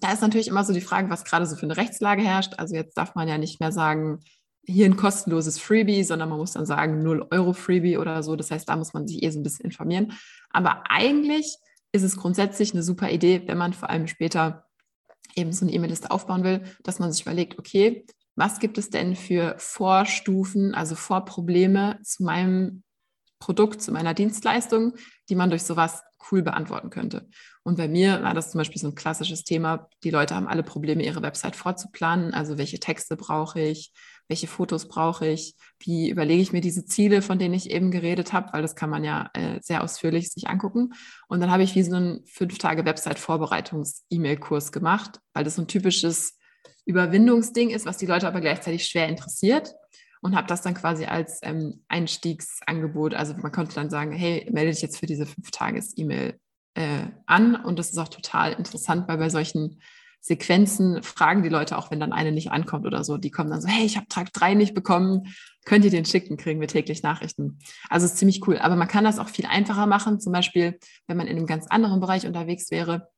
[0.01, 2.55] da ist natürlich immer so die Frage, was gerade so für eine Rechtslage herrscht.
[2.59, 4.21] Also jetzt darf man ja nicht mehr sagen,
[4.65, 8.37] hier ein kostenloses Freebie, sondern man muss dann sagen 0 Euro Freebie oder so.
[8.37, 10.13] Das heißt, da muss man sich eh so ein bisschen informieren.
[10.51, 11.57] Aber eigentlich
[11.91, 14.67] ist es grundsätzlich eine super Idee, wenn man vor allem später
[15.35, 19.15] eben so eine E-Mail-Liste aufbauen will, dass man sich überlegt, okay, was gibt es denn
[19.15, 22.83] für Vorstufen, also Vorprobleme zu meinem
[23.39, 24.95] Produkt, zu meiner Dienstleistung,
[25.29, 27.29] die man durch sowas cool beantworten könnte.
[27.65, 29.89] Und bei mir war das zum Beispiel so ein klassisches Thema.
[30.05, 32.33] Die Leute haben alle Probleme, ihre Website vorzuplanen.
[32.33, 33.93] Also welche Texte brauche ich?
[34.29, 35.55] Welche Fotos brauche ich?
[35.79, 38.53] Wie überlege ich mir diese Ziele, von denen ich eben geredet habe?
[38.53, 40.95] Weil das kann man ja äh, sehr ausführlich sich angucken.
[41.29, 45.69] Und dann habe ich wie so einen fünf Tage Website-Vorbereitungs-E-Mail-Kurs gemacht, weil das so ein
[45.69, 46.39] typisches
[46.85, 49.75] Überwindungsding ist, was die Leute aber gleichzeitig schwer interessiert
[50.23, 53.15] und habe das dann quasi als ähm, Einstiegsangebot.
[53.15, 56.39] Also man konnte dann sagen, hey, melde dich jetzt für diese fünf Tages E-Mail
[56.75, 57.57] äh, an.
[57.57, 59.81] Und das ist auch total interessant, weil bei solchen
[60.25, 63.61] Sequenzen fragen die Leute auch, wenn dann eine nicht ankommt oder so, die kommen dann
[63.61, 67.03] so, hey, ich habe Tag drei nicht bekommen, könnt ihr den schicken, kriegen wir täglich
[67.03, 67.59] Nachrichten.
[67.91, 68.59] Also ist ziemlich cool.
[68.59, 71.67] Aber man kann das auch viel einfacher machen, zum Beispiel, wenn man in einem ganz
[71.67, 73.09] anderen Bereich unterwegs wäre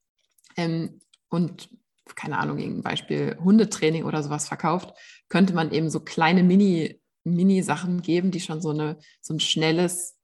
[0.57, 1.69] ähm, und
[2.15, 4.95] keine Ahnung, irgendein Beispiel Hundetraining oder sowas verkauft,
[5.29, 10.17] könnte man eben so kleine Mini, Mini-Sachen geben, die schon so, eine, so ein schnelles,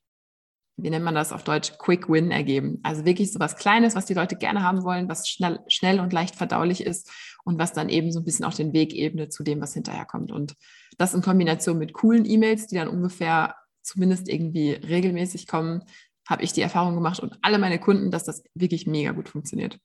[0.83, 2.81] wie nennt man das auf Deutsch, Quick Win ergeben.
[2.83, 6.13] Also wirklich so was Kleines, was die Leute gerne haben wollen, was schnell, schnell und
[6.13, 7.11] leicht verdaulich ist
[7.45, 10.05] und was dann eben so ein bisschen auch den Weg ebnet zu dem, was hinterher
[10.05, 10.33] kommt.
[10.33, 10.55] Und
[10.99, 15.83] das in Kombination mit coolen E-Mails, die dann ungefähr zumindest irgendwie regelmäßig kommen,
[16.29, 19.79] habe ich die Erfahrung gemacht und alle meine Kunden, dass das wirklich mega gut funktioniert.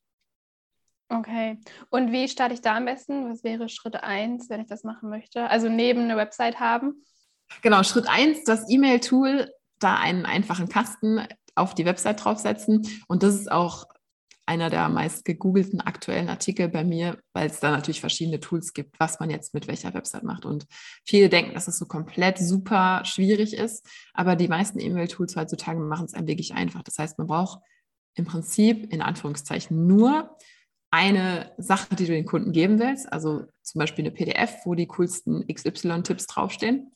[1.08, 1.58] Okay.
[1.90, 3.30] Und wie starte ich da am besten?
[3.30, 5.48] Was wäre Schritt 1, wenn ich das machen möchte?
[5.48, 7.04] Also neben eine Website haben?
[7.62, 11.20] Genau, Schritt 1, das E-Mail-Tool, da einen einfachen Kasten
[11.54, 12.86] auf die Website draufsetzen.
[13.08, 13.86] Und das ist auch
[14.46, 18.98] einer der meist gegoogelten aktuellen Artikel bei mir, weil es da natürlich verschiedene Tools gibt,
[19.00, 20.44] was man jetzt mit welcher Website macht.
[20.44, 20.66] Und
[21.04, 23.84] viele denken, dass es so komplett super schwierig ist,
[24.14, 26.82] aber die meisten E-Mail-Tools heutzutage machen es einem wirklich einfach.
[26.84, 27.58] Das heißt, man braucht
[28.14, 30.36] im Prinzip in Anführungszeichen nur
[30.92, 34.86] eine Sache, die du den Kunden geben willst, also zum Beispiel eine PDF, wo die
[34.86, 36.92] coolsten XY-Tipps draufstehen.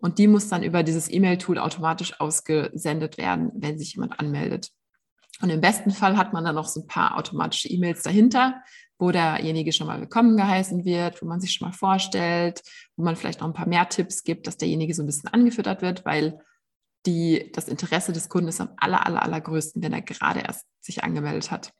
[0.00, 4.70] Und die muss dann über dieses E-Mail-Tool automatisch ausgesendet werden, wenn sich jemand anmeldet.
[5.40, 8.62] Und im besten Fall hat man dann noch so ein paar automatische E-Mails dahinter,
[8.98, 12.62] wo derjenige schon mal willkommen geheißen wird, wo man sich schon mal vorstellt,
[12.96, 15.82] wo man vielleicht noch ein paar mehr Tipps gibt, dass derjenige so ein bisschen angefüttert
[15.82, 16.40] wird, weil
[17.06, 21.04] die, das Interesse des Kunden ist am aller, aller, allergrößten, wenn er gerade erst sich
[21.04, 21.72] angemeldet hat.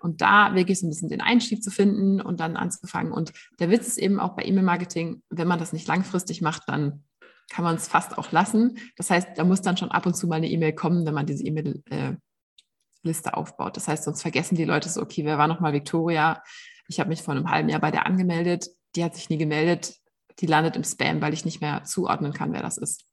[0.00, 3.12] Und da wirklich so ein bisschen den Einstieg zu finden und dann anzufangen.
[3.12, 7.02] Und der Witz ist eben auch bei E-Mail-Marketing, wenn man das nicht langfristig macht, dann
[7.50, 8.78] kann man es fast auch lassen.
[8.96, 11.26] Das heißt, da muss dann schon ab und zu mal eine E-Mail kommen, wenn man
[11.26, 13.76] diese E-Mail-Liste aufbaut.
[13.76, 16.42] Das heißt, sonst vergessen die Leute so, okay, wer war nochmal Victoria?
[16.88, 19.94] Ich habe mich vor einem halben Jahr bei der angemeldet, die hat sich nie gemeldet,
[20.40, 23.04] die landet im Spam, weil ich nicht mehr zuordnen kann, wer das ist.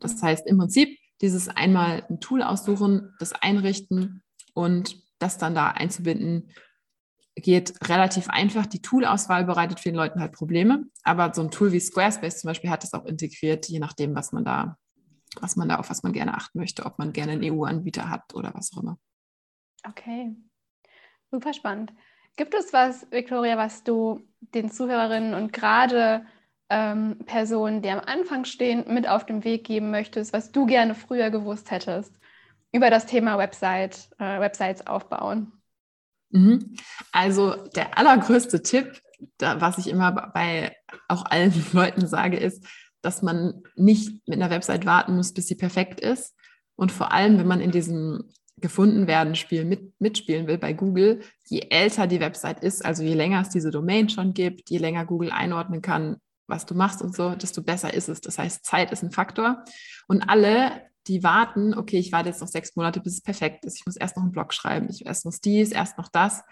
[0.00, 4.22] Das heißt, im Prinzip dieses einmal ein Tool aussuchen, das einrichten
[4.54, 6.50] und das dann da einzubinden,
[7.36, 8.66] geht relativ einfach.
[8.66, 12.70] Die Toolauswahl bereitet vielen Leuten halt Probleme, aber so ein Tool wie Squarespace zum Beispiel
[12.70, 14.76] hat das auch integriert, je nachdem, was man da,
[15.40, 18.34] was man da auf was man gerne achten möchte, ob man gerne einen EU-Anbieter hat
[18.34, 18.98] oder was auch immer.
[19.88, 20.36] Okay,
[21.30, 21.92] super spannend.
[22.36, 26.24] Gibt es was, Victoria, was du den Zuhörerinnen und gerade
[26.70, 30.94] ähm, Personen, die am Anfang stehen, mit auf den Weg geben möchtest, was du gerne
[30.94, 32.18] früher gewusst hättest?
[32.72, 35.52] über das Thema Website, äh, Websites aufbauen?
[36.32, 36.74] Mhm.
[37.12, 39.00] Also der allergrößte Tipp,
[39.38, 40.76] da, was ich immer bei
[41.08, 42.64] auch allen Leuten sage, ist,
[43.02, 46.34] dass man nicht mit einer Website warten muss, bis sie perfekt ist.
[46.76, 51.20] Und vor allem, wenn man in diesem gefunden werden Spiel mit, mitspielen will bei Google,
[51.48, 55.04] je älter die Website ist, also je länger es diese Domain schon gibt, je länger
[55.04, 56.16] Google einordnen kann,
[56.46, 58.20] was du machst und so, desto besser ist es.
[58.20, 59.64] Das heißt, Zeit ist ein Faktor.
[60.06, 63.78] Und alle die warten, okay, ich warte jetzt noch sechs Monate, bis es perfekt ist.
[63.78, 66.42] Ich muss erst noch einen Blog schreiben, ich erst muss dies, erst noch das.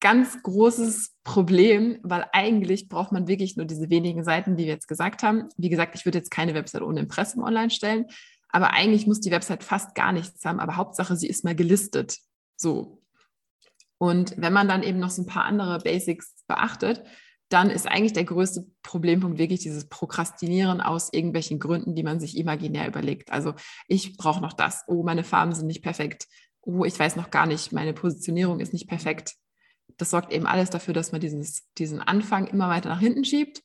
[0.00, 4.88] Ganz großes Problem, weil eigentlich braucht man wirklich nur diese wenigen Seiten, die wir jetzt
[4.88, 5.48] gesagt haben.
[5.56, 8.06] Wie gesagt, ich würde jetzt keine Website ohne Impressum online stellen,
[8.48, 12.18] aber eigentlich muss die Website fast gar nichts haben, aber Hauptsache, sie ist mal gelistet.
[12.56, 13.02] So.
[13.98, 17.04] Und wenn man dann eben noch so ein paar andere Basics beachtet,
[17.52, 22.36] dann ist eigentlich der größte Problempunkt wirklich dieses Prokrastinieren aus irgendwelchen Gründen, die man sich
[22.36, 23.30] imaginär überlegt.
[23.30, 23.54] Also
[23.88, 24.84] ich brauche noch das.
[24.86, 26.26] Oh, meine Farben sind nicht perfekt.
[26.62, 29.34] Oh, ich weiß noch gar nicht, meine Positionierung ist nicht perfekt.
[29.98, 33.62] Das sorgt eben alles dafür, dass man dieses, diesen Anfang immer weiter nach hinten schiebt.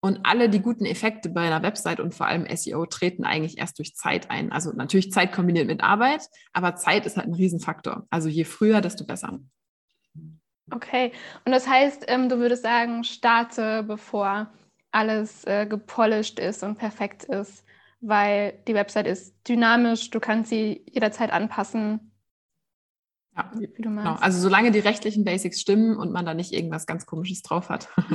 [0.00, 3.78] Und alle die guten Effekte bei einer Website und vor allem SEO treten eigentlich erst
[3.78, 4.52] durch Zeit ein.
[4.52, 6.22] Also natürlich Zeit kombiniert mit Arbeit,
[6.52, 8.06] aber Zeit ist halt ein Riesenfaktor.
[8.08, 9.40] Also je früher, desto besser.
[10.70, 11.12] Okay,
[11.44, 14.50] und das heißt, ähm, du würdest sagen, starte, bevor
[14.90, 17.64] alles äh, gepolished ist und perfekt ist,
[18.00, 22.12] weil die Website ist dynamisch, du kannst sie jederzeit anpassen.
[23.36, 24.08] Ja, wie, du meinst.
[24.08, 24.14] Genau.
[24.20, 27.88] Also solange die rechtlichen Basics stimmen und man da nicht irgendwas ganz Komisches drauf hat.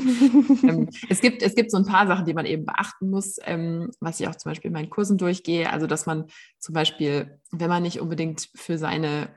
[0.63, 3.89] ähm, es, gibt, es gibt so ein paar Sachen, die man eben beachten muss, ähm,
[3.99, 5.71] was ich auch zum Beispiel in meinen Kursen durchgehe.
[5.71, 6.25] Also dass man
[6.59, 9.29] zum Beispiel, wenn man nicht unbedingt für seine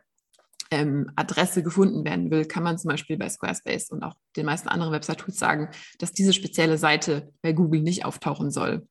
[0.70, 4.68] ähm, Adresse gefunden werden will, kann man zum Beispiel bei Squarespace und auch den meisten
[4.68, 8.86] anderen Website-Tools sagen, dass diese spezielle Seite bei Google nicht auftauchen soll.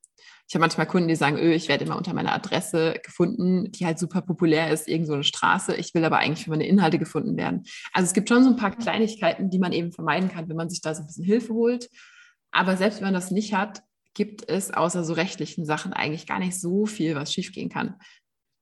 [0.47, 3.85] Ich habe manchmal Kunden, die sagen, öh, ich werde immer unter meiner Adresse gefunden, die
[3.85, 5.75] halt super populär ist, irgend so eine Straße.
[5.75, 7.63] Ich will aber eigentlich für meine Inhalte gefunden werden.
[7.93, 10.69] Also es gibt schon so ein paar Kleinigkeiten, die man eben vermeiden kann, wenn man
[10.69, 11.89] sich da so ein bisschen Hilfe holt.
[12.51, 13.81] Aber selbst wenn man das nicht hat,
[14.13, 17.95] gibt es außer so rechtlichen Sachen eigentlich gar nicht so viel, was schiefgehen kann.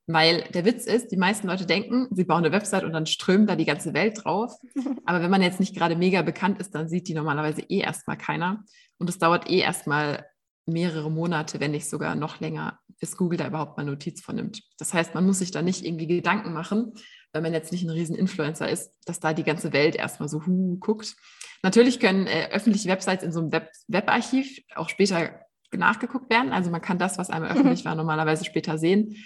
[0.06, 3.48] Weil der Witz ist, die meisten Leute denken, sie bauen eine Website und dann strömt
[3.48, 4.54] da die ganze Welt drauf.
[5.06, 8.18] Aber wenn man jetzt nicht gerade mega bekannt ist, dann sieht die normalerweise eh erstmal
[8.18, 8.64] keiner.
[8.98, 10.26] Und es dauert eh erstmal
[10.66, 14.62] mehrere Monate, wenn nicht sogar noch länger, bis Google da überhaupt mal Notiz von nimmt.
[14.78, 16.94] Das heißt, man muss sich da nicht irgendwie Gedanken machen,
[17.32, 20.46] wenn man jetzt nicht ein riesen Influencer ist, dass da die ganze Welt erstmal so
[20.46, 21.16] hu guckt.
[21.62, 25.40] Natürlich können äh, öffentliche Websites in so einem Web Webarchiv auch später
[25.72, 26.52] nachgeguckt werden.
[26.52, 29.16] Also man kann das, was einmal öffentlich war, normalerweise später sehen.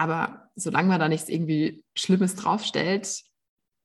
[0.00, 3.22] Aber solange man da nichts irgendwie Schlimmes draufstellt,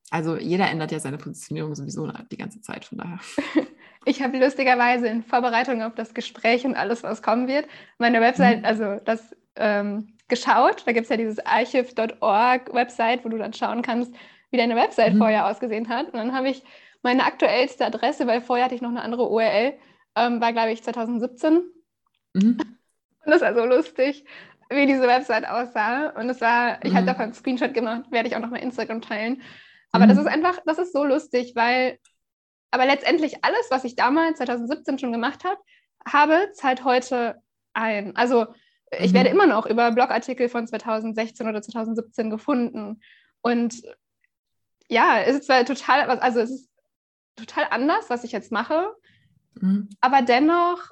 [0.08, 3.20] also jeder ändert ja seine Positionierung sowieso die ganze Zeit, von daher.
[4.08, 7.66] Ich habe lustigerweise in Vorbereitung auf das Gespräch und alles, was kommen wird,
[7.98, 8.64] meine Website, mhm.
[8.64, 10.84] also das ähm, geschaut.
[10.86, 14.14] Da gibt es ja dieses archiv.org Website, wo du dann schauen kannst,
[14.52, 15.18] wie deine Website mhm.
[15.18, 16.06] vorher ausgesehen hat.
[16.06, 16.62] Und dann habe ich
[17.02, 19.76] meine aktuellste Adresse, weil vorher hatte ich noch eine andere URL,
[20.14, 21.64] ähm, war glaube ich 2017.
[22.34, 22.58] Mhm.
[22.60, 22.62] Und
[23.26, 24.24] das war so lustig,
[24.70, 26.10] wie diese Website aussah.
[26.10, 26.96] Und es war, ich mhm.
[26.96, 29.42] habe davon einen Screenshot gemacht, werde ich auch noch mal Instagram teilen.
[29.92, 30.26] Aber das mhm.
[30.26, 31.98] ist einfach, das ist so lustig, weil
[32.70, 35.58] aber letztendlich alles, was ich damals 2017 schon gemacht habe,
[36.06, 37.40] habe, zahlt heute
[37.72, 38.14] ein.
[38.16, 38.46] Also
[38.90, 39.14] ich mhm.
[39.14, 43.00] werde immer noch über Blogartikel von 2016 oder 2017 gefunden.
[43.40, 43.82] Und
[44.88, 46.70] ja, es ist zwar total, also es ist
[47.36, 48.94] total anders, was ich jetzt mache,
[49.54, 49.88] mhm.
[50.00, 50.90] aber dennoch,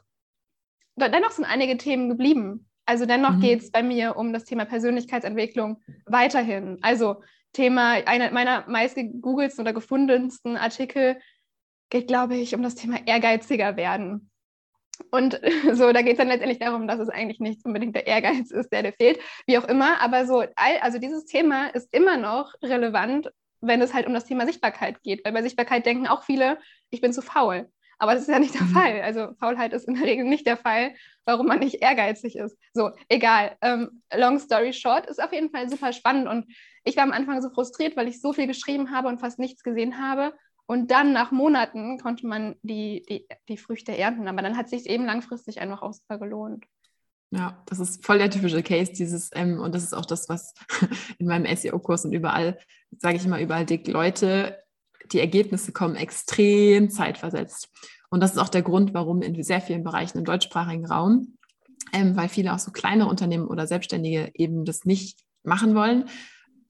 [0.96, 2.68] dennoch sind einige Themen geblieben.
[2.86, 3.40] Also dennoch mhm.
[3.40, 6.78] geht es bei mir um das Thema Persönlichkeitsentwicklung weiterhin.
[6.82, 11.18] Also Thema, einer meiner meist gegoogelsten oder gefundensten Artikel
[11.90, 14.30] geht, glaube ich, um das Thema ehrgeiziger werden.
[15.10, 15.40] Und
[15.72, 18.70] so, da geht es dann letztendlich darum, dass es eigentlich nicht unbedingt der Ehrgeiz ist,
[18.70, 20.00] der dir fehlt, wie auch immer.
[20.00, 24.46] Aber so, also dieses Thema ist immer noch relevant, wenn es halt um das Thema
[24.46, 25.24] Sichtbarkeit geht.
[25.24, 26.58] Weil bei Sichtbarkeit denken auch viele,
[26.90, 27.68] ich bin zu faul.
[27.98, 28.72] Aber das ist ja nicht der mhm.
[28.72, 29.02] Fall.
[29.02, 32.56] Also Faulheit ist in der Regel nicht der Fall, warum man nicht ehrgeizig ist.
[32.72, 33.56] So, egal.
[33.60, 36.28] Ähm, long story short ist auf jeden Fall super spannend.
[36.28, 36.46] Und
[36.84, 39.62] ich war am Anfang so frustriert, weil ich so viel geschrieben habe und fast nichts
[39.62, 40.34] gesehen habe.
[40.66, 44.28] Und dann nach Monaten konnte man die, die, die Früchte ernten.
[44.28, 46.64] Aber dann hat es sich eben langfristig einfach auch super gelohnt.
[47.30, 50.54] Ja, das ist voll der typische Case, dieses, ähm, und das ist auch das, was
[51.18, 52.58] in meinem SEO-Kurs und überall,
[52.98, 54.63] sage ich immer, überall dick, Leute,
[55.12, 57.68] die Ergebnisse kommen extrem zeitversetzt.
[58.10, 61.36] Und das ist auch der Grund, warum in sehr vielen Bereichen im deutschsprachigen Raum,
[61.92, 66.04] ähm, weil viele auch so kleine Unternehmen oder Selbstständige eben das nicht machen wollen,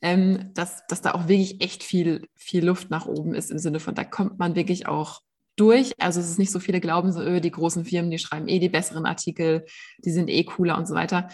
[0.00, 3.80] ähm, dass, dass da auch wirklich echt viel, viel Luft nach oben ist im Sinne
[3.80, 5.20] von, da kommt man wirklich auch
[5.56, 5.92] durch.
[5.98, 8.58] Also es ist nicht so viele glauben, so öh, die großen Firmen, die schreiben eh
[8.58, 9.64] die besseren Artikel,
[10.04, 11.28] die sind eh cooler und so weiter.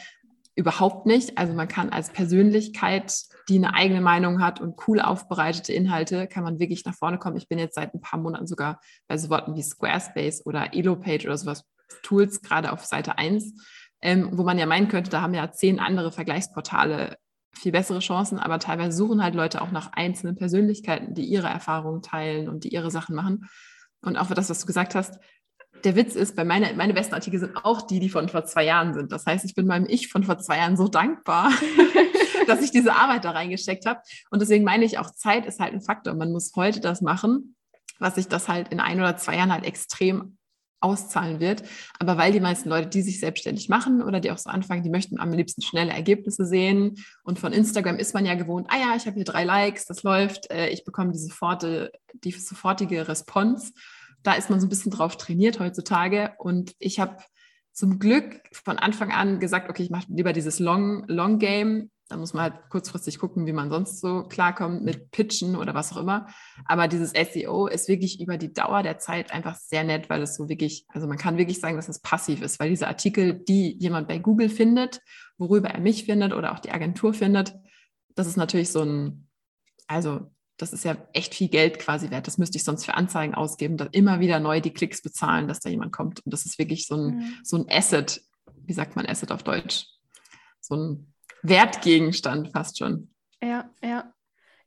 [0.61, 1.39] Überhaupt nicht.
[1.39, 3.15] Also man kann als Persönlichkeit,
[3.49, 7.39] die eine eigene Meinung hat und cool aufbereitete Inhalte, kann man wirklich nach vorne kommen.
[7.39, 11.25] Ich bin jetzt seit ein paar Monaten sogar bei so Worten wie Squarespace oder Elopage
[11.25, 11.65] oder sowas
[12.03, 13.55] Tools, gerade auf Seite 1,
[14.03, 17.17] ähm, wo man ja meinen könnte, da haben ja zehn andere Vergleichsportale
[17.57, 22.03] viel bessere Chancen, aber teilweise suchen halt Leute auch nach einzelnen Persönlichkeiten, die ihre Erfahrungen
[22.03, 23.49] teilen und die ihre Sachen machen.
[24.03, 25.19] Und auch das, was du gesagt hast,
[25.85, 28.65] der Witz ist, bei meine, meine besten Artikel sind auch die, die von vor zwei
[28.65, 29.13] Jahren sind.
[29.13, 31.53] Das heißt, ich bin meinem Ich von vor zwei Jahren so dankbar,
[32.47, 34.01] dass ich diese Arbeit da reingesteckt habe.
[34.31, 36.15] Und deswegen meine ich auch, Zeit ist halt ein Faktor.
[36.15, 37.57] Man muss heute das machen,
[37.99, 40.37] was sich das halt in ein oder zwei Jahren halt extrem
[40.81, 41.63] auszahlen wird.
[41.99, 44.91] Aber weil die meisten Leute, die sich selbstständig machen oder die auch so anfangen, die
[44.91, 46.97] möchten am liebsten schnelle Ergebnisse sehen.
[47.23, 50.03] Und von Instagram ist man ja gewohnt, ah ja, ich habe hier drei Likes, das
[50.03, 53.73] läuft, äh, ich bekomme die, sofortige, die sofortige Response.
[54.23, 56.33] Da ist man so ein bisschen drauf trainiert heutzutage.
[56.39, 57.17] Und ich habe
[57.73, 62.17] zum Glück von Anfang an gesagt, okay, ich mache lieber dieses Long, Long Game da
[62.17, 65.99] muss man halt kurzfristig gucken, wie man sonst so klarkommt mit Pitchen oder was auch
[65.99, 66.27] immer.
[66.65, 70.35] Aber dieses SEO ist wirklich über die Dauer der Zeit einfach sehr nett, weil es
[70.35, 73.77] so wirklich, also man kann wirklich sagen, dass es passiv ist, weil diese Artikel, die
[73.79, 75.01] jemand bei Google findet,
[75.39, 77.55] worüber er mich findet oder auch die Agentur findet,
[78.17, 79.29] das ist natürlich so ein,
[79.87, 82.27] also das ist ja echt viel Geld quasi wert.
[82.27, 85.61] Das müsste ich sonst für Anzeigen ausgeben, dann immer wieder neu die Klicks bezahlen, dass
[85.61, 86.25] da jemand kommt.
[86.25, 87.35] Und das ist wirklich so ein, mhm.
[87.43, 88.21] so ein Asset.
[88.67, 89.87] Wie sagt man Asset auf Deutsch?
[90.61, 93.11] So ein Wertgegenstand fast schon.
[93.43, 94.13] Ja, ja.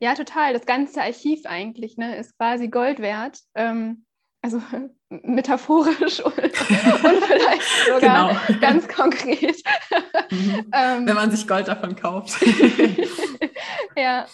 [0.00, 0.52] Ja, total.
[0.52, 3.38] Das ganze Archiv eigentlich ne, ist quasi Gold wert.
[3.54, 4.04] Ähm,
[4.42, 4.60] also
[5.08, 8.60] metaphorisch und, und vielleicht sogar genau.
[8.60, 9.62] ganz konkret.
[10.30, 10.70] Mhm.
[10.72, 12.34] ähm, Wenn man sich Gold davon kauft.
[13.94, 14.26] ja,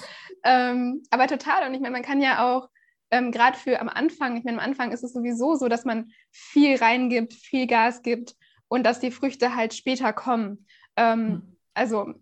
[0.45, 1.67] ähm, aber total.
[1.67, 2.69] Und ich meine, man kann ja auch
[3.11, 6.13] ähm, gerade für am Anfang, ich meine, am Anfang ist es sowieso so, dass man
[6.31, 8.37] viel reingibt, viel Gas gibt
[8.69, 10.67] und dass die Früchte halt später kommen.
[10.97, 11.57] Ähm, mhm.
[11.75, 12.15] Also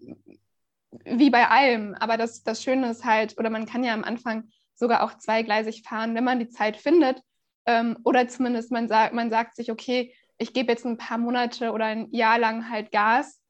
[1.05, 4.49] wie bei allem, aber das, das Schöne ist halt, oder man kann ja am Anfang
[4.75, 7.23] sogar auch zweigleisig fahren, wenn man die Zeit findet.
[7.67, 11.73] Ähm, oder zumindest man sagt, man sagt sich, okay, ich gebe jetzt ein paar Monate
[11.73, 13.43] oder ein Jahr lang halt Gas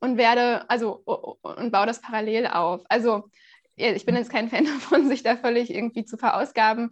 [0.00, 1.02] und werde, also
[1.42, 2.82] und baue das parallel auf.
[2.88, 3.30] Also
[3.78, 6.90] ich bin jetzt kein Fan davon, sich da völlig irgendwie zu verausgaben.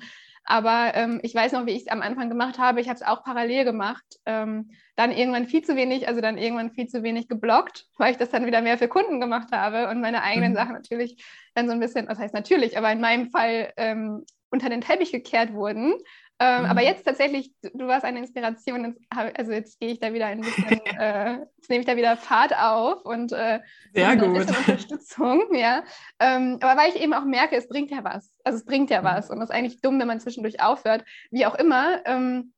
[0.49, 2.81] Aber ähm, ich weiß noch, wie ich es am Anfang gemacht habe.
[2.81, 4.05] Ich habe es auch parallel gemacht.
[4.27, 8.16] Ähm, dann irgendwann viel zu wenig, also dann irgendwann viel zu wenig geblockt, weil ich
[8.16, 10.57] das dann wieder mehr für Kunden gemacht habe und meine eigenen mhm.
[10.57, 11.22] Sachen natürlich
[11.55, 15.11] dann so ein bisschen, was heißt natürlich, aber in meinem Fall ähm, unter den Teppich
[15.11, 15.94] gekehrt wurden.
[16.38, 16.70] Ähm, mhm.
[16.70, 20.68] Aber jetzt tatsächlich, du warst eine Inspiration, also jetzt gehe ich da wieder ein bisschen,
[20.99, 23.61] äh, jetzt nehme ich da wieder Fahrt auf und äh,
[23.94, 24.40] Sehr gut.
[24.40, 25.83] Unterstützung, ja.
[26.20, 28.31] Ähm, aber weil ich eben auch merke, es bringt ja was.
[28.44, 29.07] Also es bringt ja mhm.
[29.07, 32.05] was und es ist eigentlich dumm, wenn man zwischendurch aufhört, wie auch immer.
[32.05, 32.53] Ähm,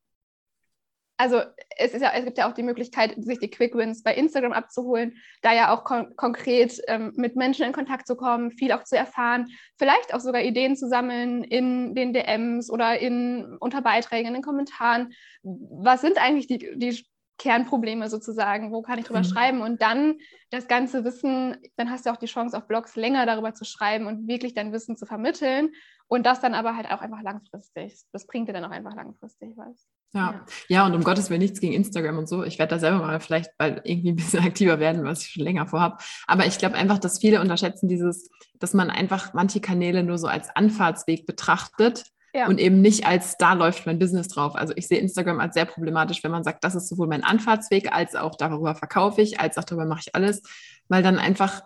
[1.19, 1.43] also
[1.77, 4.53] es, ist ja, es gibt ja auch die Möglichkeit, sich die Quick Wins bei Instagram
[4.53, 8.85] abzuholen, da ja auch kon konkret ähm, mit Menschen in Kontakt zu kommen, viel auch
[8.85, 14.29] zu erfahren, vielleicht auch sogar Ideen zu sammeln in den DMs oder in, unter Beiträgen,
[14.29, 15.13] in den Kommentaren.
[15.43, 17.05] Was sind eigentlich die, die
[17.39, 19.25] Kernprobleme sozusagen, wo kann ich drüber mhm.
[19.25, 20.19] schreiben und dann
[20.51, 24.07] das ganze Wissen, dann hast du auch die Chance auf Blogs länger darüber zu schreiben
[24.07, 25.71] und wirklich dein Wissen zu vermitteln
[26.07, 28.01] und das dann aber halt auch einfach langfristig.
[28.13, 29.87] Das bringt dir dann auch einfach langfristig was.
[30.15, 30.47] Ja.
[30.69, 32.43] ja, und um Gottes Willen nichts gegen Instagram und so.
[32.43, 35.45] Ich werde da selber mal vielleicht bald irgendwie ein bisschen aktiver werden, was ich schon
[35.45, 35.99] länger vorhabe.
[36.27, 40.27] Aber ich glaube einfach, dass viele unterschätzen dieses, dass man einfach manche Kanäle nur so
[40.27, 42.47] als Anfahrtsweg betrachtet ja.
[42.49, 44.55] und eben nicht als da läuft mein Business drauf.
[44.55, 47.95] Also ich sehe Instagram als sehr problematisch, wenn man sagt, das ist sowohl mein Anfahrtsweg,
[47.95, 50.43] als auch darüber verkaufe ich, als auch darüber mache ich alles,
[50.89, 51.63] weil dann einfach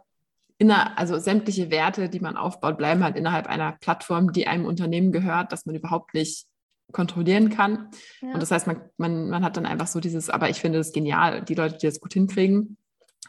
[0.59, 5.13] inner, also sämtliche Werte, die man aufbaut, bleiben halt innerhalb einer Plattform, die einem Unternehmen
[5.13, 6.47] gehört, dass man überhaupt nicht
[6.93, 7.91] kontrollieren kann.
[8.21, 8.35] Ja.
[8.35, 10.93] Und das heißt, man, man, man hat dann einfach so dieses, aber ich finde es
[10.93, 12.77] genial, die Leute, die das gut hinkriegen.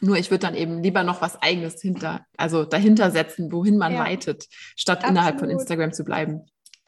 [0.01, 3.93] Nur ich würde dann eben lieber noch was Eigenes hinter, also dahinter setzen, wohin man
[3.93, 4.03] ja.
[4.03, 5.11] leitet, statt Absolut.
[5.11, 6.41] innerhalb von Instagram zu bleiben.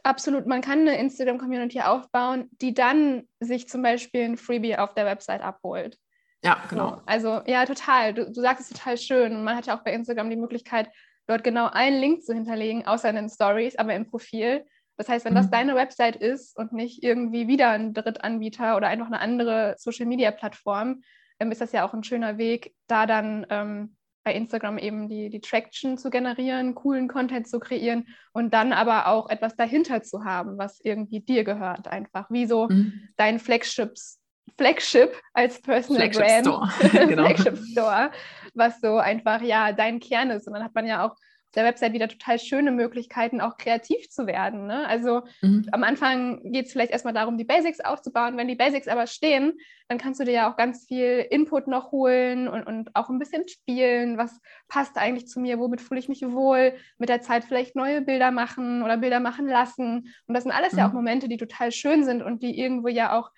[0.03, 0.45] Absolut.
[0.45, 5.41] Man kann eine Instagram-Community aufbauen, die dann sich zum Beispiel ein Freebie auf der Website
[5.41, 5.97] abholt.
[6.43, 6.89] Ja, genau.
[6.89, 8.13] So, also ja, total.
[8.13, 9.43] Du, du sagst es total schön.
[9.43, 10.89] Man hat ja auch bei Instagram die Möglichkeit,
[11.25, 14.65] dort genau einen Link zu hinterlegen, außer in den Stories, aber im Profil.
[14.97, 15.37] Das heißt, wenn mhm.
[15.37, 21.01] das deine Website ist und nicht irgendwie wieder ein Drittanbieter oder einfach eine andere Social-Media-Plattform,
[21.39, 25.29] ähm, ist das ja auch ein schöner Weg, da dann ähm, bei Instagram eben die,
[25.29, 30.25] die Traction zu generieren, coolen Content zu kreieren und dann aber auch etwas dahinter zu
[30.25, 33.09] haben, was irgendwie dir gehört, einfach wie so mhm.
[33.17, 34.19] dein Flagships,
[34.57, 37.07] Flagship als Personal Flagship Brand, Store.
[37.07, 37.25] genau.
[37.25, 38.11] Flagship Store,
[38.55, 40.47] was so einfach ja dein Kern ist.
[40.47, 41.15] Und dann hat man ja auch
[41.55, 44.67] der Website wieder total schöne Möglichkeiten, auch kreativ zu werden.
[44.67, 44.85] Ne?
[44.87, 45.67] Also mhm.
[45.71, 48.37] am Anfang geht es vielleicht erstmal darum, die Basics aufzubauen.
[48.37, 49.53] Wenn die Basics aber stehen,
[49.87, 53.19] dann kannst du dir ja auch ganz viel Input noch holen und, und auch ein
[53.19, 54.17] bisschen spielen.
[54.17, 55.59] Was passt eigentlich zu mir?
[55.59, 56.73] Womit fühle ich mich wohl?
[56.97, 60.13] Mit der Zeit vielleicht neue Bilder machen oder Bilder machen lassen.
[60.27, 60.79] Und das sind alles mhm.
[60.79, 63.31] ja auch Momente, die total schön sind und die irgendwo ja auch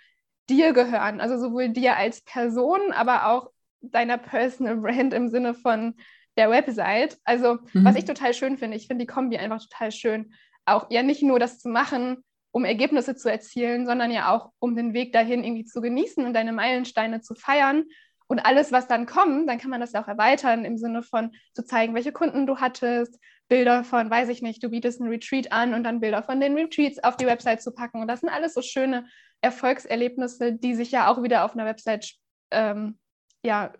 [0.49, 1.21] dir gehören.
[1.21, 3.51] Also sowohl dir als Person, aber auch
[3.82, 5.95] deiner Personal Brand im Sinne von
[6.38, 7.17] der Website.
[7.23, 7.86] Also, mhm.
[7.86, 10.34] was ich total schön finde, ich finde die Kombi einfach total schön.
[10.65, 14.76] Auch ja nicht nur das zu machen, um Ergebnisse zu erzielen, sondern ja auch, um
[14.76, 17.86] den Weg dahin irgendwie zu genießen und deine Meilensteine zu feiern.
[18.28, 21.32] Und alles, was dann kommt, dann kann man das ja auch erweitern im Sinne von
[21.54, 25.54] zu zeigen, welche Kunden du hattest, Bilder von, weiß ich nicht, du bietest ein Retreat
[25.54, 28.02] an und dann Bilder von den Retreats auf die Website zu packen.
[28.02, 29.08] Und das sind alles so schöne
[29.39, 32.15] Erfolgserlebnisse, die sich ja auch wieder auf einer Website
[32.52, 33.00] ähm,
[33.43, 33.71] ja,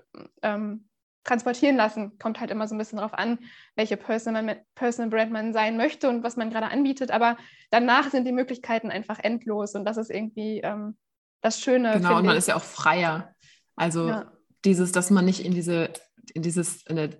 [0.42, 0.87] ähm,
[1.28, 2.18] transportieren lassen.
[2.18, 3.38] Kommt halt immer so ein bisschen darauf an,
[3.76, 7.12] welche Personal, Personal Brand man sein möchte und was man gerade anbietet.
[7.12, 7.38] Aber
[7.70, 10.98] danach sind die Möglichkeiten einfach endlos und das ist irgendwie ähm,
[11.42, 11.94] das Schöne.
[11.94, 12.40] Genau, und man ich.
[12.40, 13.36] ist ja auch freier.
[13.76, 14.32] Also ja.
[14.66, 15.92] dieses, dass man nicht in diese,
[16.34, 17.16] in dieses, in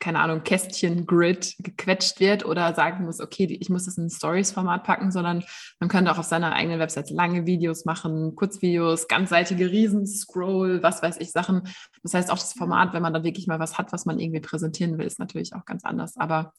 [0.00, 4.84] keine Ahnung, Kästchen-Grid gequetscht wird oder sagen muss, okay, ich muss das in ein Stories-Format
[4.84, 5.44] packen, sondern
[5.80, 11.18] man könnte auch auf seiner eigenen Website lange Videos machen, Kurzvideos, ganzseitige Riesenscroll, was weiß
[11.18, 11.62] ich, Sachen.
[12.02, 14.40] Das heißt, auch das Format, wenn man dann wirklich mal was hat, was man irgendwie
[14.40, 16.16] präsentieren will, ist natürlich auch ganz anders.
[16.16, 16.52] Aber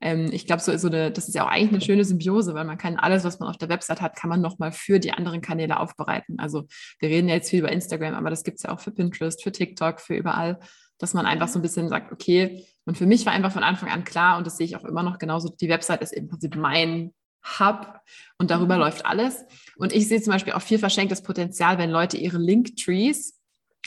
[0.00, 2.64] ähm, ich glaube, so, so eine, das ist ja auch eigentlich eine schöne Symbiose, weil
[2.64, 5.40] man kann alles, was man auf der Website hat, kann man nochmal für die anderen
[5.40, 6.38] Kanäle aufbereiten.
[6.38, 6.66] Also
[6.98, 9.42] wir reden ja jetzt viel über Instagram, aber das gibt es ja auch für Pinterest,
[9.42, 10.58] für TikTok, für überall,
[10.98, 13.90] dass man einfach so ein bisschen sagt, okay, Und für mich war einfach von Anfang
[13.90, 16.56] an klar, und das sehe ich auch immer noch genauso, die Website ist im Prinzip
[16.56, 17.12] mein
[17.58, 18.00] Hub
[18.38, 18.80] und darüber mhm.
[18.80, 19.44] läuft alles.
[19.76, 23.36] Und ich sehe zum Beispiel auch viel verschenktes Potenzial, wenn Leute ihre Linktrees,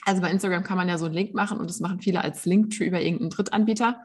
[0.05, 2.45] also bei Instagram kann man ja so einen Link machen und das machen viele als
[2.45, 4.01] Linktree über irgendeinen Drittanbieter.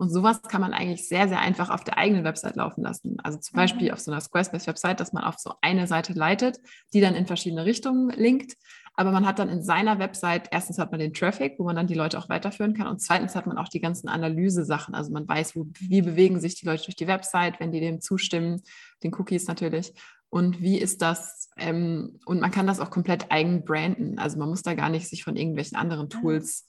[0.00, 3.16] Und sowas kann man eigentlich sehr, sehr einfach auf der eigenen Website laufen lassen.
[3.24, 3.94] Also zum Beispiel mhm.
[3.94, 6.58] auf so einer Squarespace-Website, dass man auf so eine Seite leitet,
[6.94, 8.54] die dann in verschiedene Richtungen linkt.
[8.98, 11.86] Aber man hat dann in seiner Website, erstens hat man den Traffic, wo man dann
[11.86, 12.88] die Leute auch weiterführen kann.
[12.88, 14.92] Und zweitens hat man auch die ganzen Analyse-Sachen.
[14.92, 18.00] Also man weiß, wo, wie bewegen sich die Leute durch die Website, wenn die dem
[18.00, 18.60] zustimmen,
[19.04, 19.94] den Cookies natürlich.
[20.30, 21.48] Und wie ist das?
[21.56, 24.18] Ähm, und man kann das auch komplett eigen branden.
[24.18, 26.66] Also man muss da gar nicht sich von irgendwelchen anderen Tools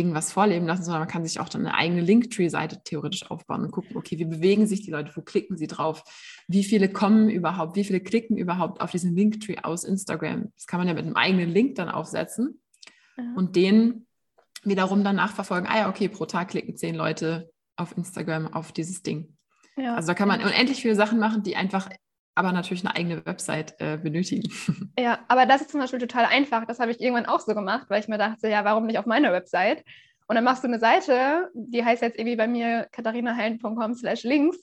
[0.00, 3.70] irgendwas vorleben lassen, sondern man kann sich auch dann eine eigene Linktree-Seite theoretisch aufbauen und
[3.70, 6.02] gucken, okay, wie bewegen sich die Leute, wo klicken sie drauf,
[6.48, 10.50] wie viele kommen überhaupt, wie viele klicken überhaupt auf diesen Linktree aus Instagram.
[10.56, 12.60] Das kann man ja mit einem eigenen Link dann aufsetzen
[13.18, 13.24] ja.
[13.36, 14.06] und den
[14.64, 19.02] wiederum dann nachverfolgen, ah ja, okay, pro Tag klicken zehn Leute auf Instagram auf dieses
[19.02, 19.36] Ding.
[19.76, 19.94] Ja.
[19.94, 21.88] Also da kann man unendlich viele Sachen machen, die einfach
[22.34, 24.50] aber natürlich eine eigene Website äh, benötigen.
[24.98, 26.66] Ja, aber das ist zum Beispiel total einfach.
[26.66, 29.06] Das habe ich irgendwann auch so gemacht, weil ich mir dachte, ja, warum nicht auf
[29.06, 29.84] meiner Website?
[30.26, 34.58] Und dann machst du eine Seite, die heißt jetzt irgendwie bei mir katharinaheilen.com slash links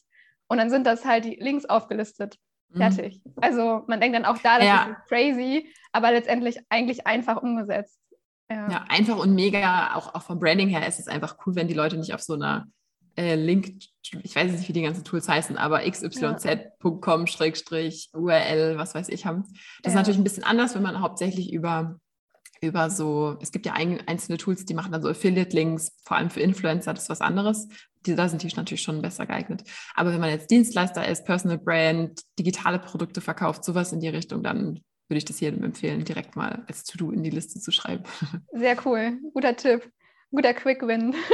[0.48, 2.38] und dann sind das halt die Links aufgelistet.
[2.70, 2.78] Mhm.
[2.78, 3.22] Fertig.
[3.24, 3.34] Mhm.
[3.42, 4.84] Also man denkt dann auch da, das ja.
[4.86, 8.00] ist crazy, aber letztendlich eigentlich einfach umgesetzt.
[8.50, 8.70] Ja.
[8.70, 11.74] ja, einfach und mega, auch, auch vom Branding her ist es einfach cool, wenn die
[11.74, 12.66] Leute nicht auf so einer
[13.18, 13.84] äh, Link,
[14.24, 17.28] ich weiß nicht, wie die ganzen Tools heißen, aber xyz.com-url,
[18.78, 19.44] was weiß ich, haben.
[19.44, 19.90] Das ja.
[19.90, 22.00] ist natürlich ein bisschen anders, wenn man hauptsächlich über,
[22.62, 26.30] über so, es gibt ja ein, einzelne Tools, die machen dann so Affiliate-Links, vor allem
[26.30, 27.68] für Influencer, das ist was anderes.
[28.06, 29.64] Die, da sind die natürlich schon besser geeignet.
[29.96, 34.44] Aber wenn man jetzt Dienstleister ist, Personal Brand, digitale Produkte verkauft, sowas in die Richtung,
[34.44, 38.04] dann würde ich das jedem empfehlen, direkt mal als To-Do in die Liste zu schreiben.
[38.54, 39.90] Sehr cool, guter Tipp
[40.32, 41.16] guter Quick Win.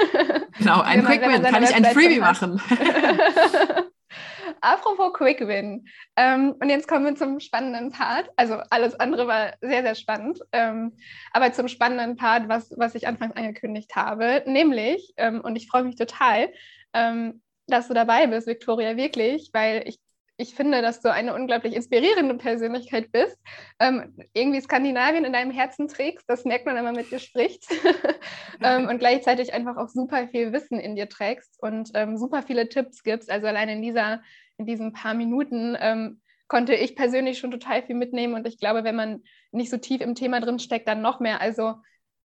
[0.59, 1.41] Genau, ein Quick Win.
[1.41, 2.61] Kann ich ein Freebie machen?
[4.61, 5.85] Apropos Quick Win.
[6.15, 8.29] Ähm, und jetzt kommen wir zum spannenden Part.
[8.37, 10.39] Also alles andere war sehr, sehr spannend.
[10.51, 10.93] Ähm,
[11.31, 15.83] aber zum spannenden Part, was, was ich anfangs angekündigt habe, nämlich, ähm, und ich freue
[15.83, 16.53] mich total,
[16.93, 19.97] ähm, dass du dabei bist, Victoria, wirklich, weil ich
[20.37, 23.37] ich finde, dass du eine unglaublich inspirierende Persönlichkeit bist.
[23.79, 27.65] Ähm, irgendwie Skandinavien in deinem Herzen trägst, das merkt man, wenn man mit dir spricht.
[28.63, 32.67] ähm, und gleichzeitig einfach auch super viel Wissen in dir trägst und ähm, super viele
[32.67, 33.29] Tipps gibst.
[33.29, 34.21] Also allein in, dieser,
[34.57, 38.33] in diesen paar Minuten ähm, konnte ich persönlich schon total viel mitnehmen.
[38.33, 41.41] Und ich glaube, wenn man nicht so tief im Thema drin steckt, dann noch mehr.
[41.41, 41.75] Also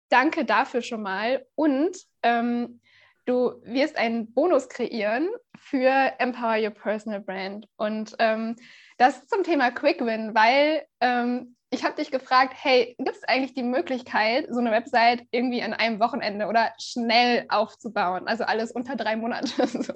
[0.08, 1.46] danke dafür schon mal.
[1.54, 2.80] Und ähm,
[3.28, 7.66] du wirst einen Bonus kreieren für Empower Your Personal Brand.
[7.76, 8.56] Und ähm,
[8.96, 13.52] das zum Thema Quick Win, weil ähm, ich habe dich gefragt, hey, gibt es eigentlich
[13.52, 18.26] die Möglichkeit, so eine Website irgendwie an einem Wochenende oder schnell aufzubauen?
[18.26, 19.48] Also alles unter drei Monate.
[19.66, 19.92] So.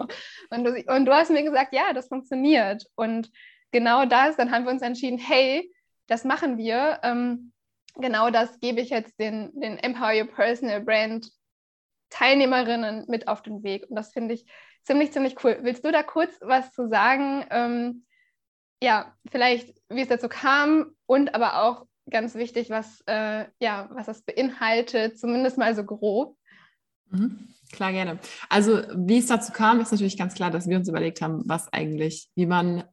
[0.50, 2.84] Und, du, und du hast mir gesagt, ja, das funktioniert.
[2.94, 3.30] Und
[3.70, 5.72] genau das, dann haben wir uns entschieden, hey,
[6.06, 7.00] das machen wir.
[7.02, 7.52] Ähm,
[7.94, 11.30] genau das gebe ich jetzt den, den Empower Your Personal Brand
[12.12, 13.86] Teilnehmerinnen mit auf den Weg.
[13.88, 14.46] Und das finde ich
[14.84, 15.58] ziemlich, ziemlich cool.
[15.62, 17.44] Willst du da kurz was zu sagen?
[17.50, 18.04] Ähm,
[18.82, 24.06] ja, vielleicht, wie es dazu kam und aber auch ganz wichtig, was, äh, ja, was
[24.06, 26.36] das beinhaltet, zumindest mal so grob.
[27.10, 27.48] Mhm.
[27.72, 28.18] Klar, gerne.
[28.50, 31.72] Also, wie es dazu kam, ist natürlich ganz klar, dass wir uns überlegt haben, was
[31.72, 32.84] eigentlich, wie man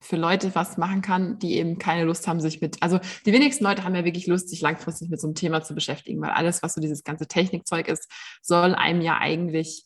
[0.00, 3.64] für Leute was machen kann, die eben keine Lust haben, sich mit, also die wenigsten
[3.64, 6.62] Leute haben ja wirklich Lust, sich langfristig mit so einem Thema zu beschäftigen, weil alles,
[6.62, 8.10] was so dieses ganze Technikzeug ist,
[8.42, 9.84] soll einem ja eigentlich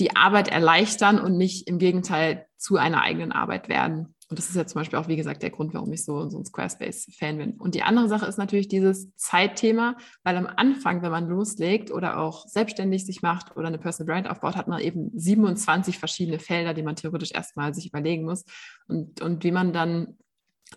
[0.00, 4.14] die Arbeit erleichtern und nicht im Gegenteil zu einer eigenen Arbeit werden.
[4.32, 6.38] Und das ist ja zum Beispiel auch, wie gesagt, der Grund, warum ich so, so
[6.38, 7.52] ein Squarespace-Fan bin.
[7.58, 12.18] Und die andere Sache ist natürlich dieses Zeitthema, weil am Anfang, wenn man loslegt oder
[12.18, 16.72] auch selbstständig sich macht oder eine Personal Brand aufbaut, hat man eben 27 verschiedene Felder,
[16.72, 18.46] die man theoretisch erstmal sich überlegen muss.
[18.88, 20.16] Und, und wie man dann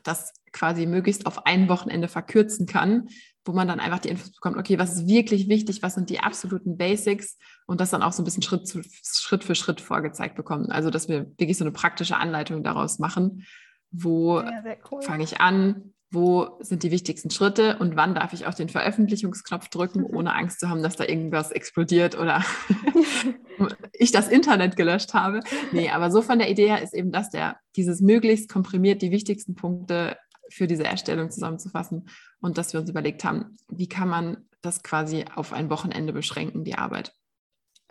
[0.03, 3.07] das quasi möglichst auf ein Wochenende verkürzen kann,
[3.45, 6.19] wo man dann einfach die Infos bekommt, okay, was ist wirklich wichtig, was sind die
[6.19, 10.35] absoluten Basics und das dann auch so ein bisschen Schritt, zu, Schritt für Schritt vorgezeigt
[10.35, 10.71] bekommen.
[10.71, 13.45] Also, dass wir wirklich so eine praktische Anleitung daraus machen,
[13.91, 14.51] wo ja,
[14.91, 15.01] cool.
[15.01, 19.69] fange ich an, wo sind die wichtigsten Schritte und wann darf ich auch den Veröffentlichungsknopf
[19.69, 22.43] drücken, ohne Angst zu haben, dass da irgendwas explodiert oder
[23.93, 25.41] ich das Internet gelöscht habe.
[25.71, 29.11] Nee, aber so von der Idee her ist eben das der, dieses möglichst komprimiert die
[29.11, 30.17] wichtigsten Punkte
[30.49, 32.07] für diese Erstellung zusammenzufassen
[32.39, 36.63] und dass wir uns überlegt haben, wie kann man das quasi auf ein Wochenende beschränken,
[36.63, 37.13] die Arbeit.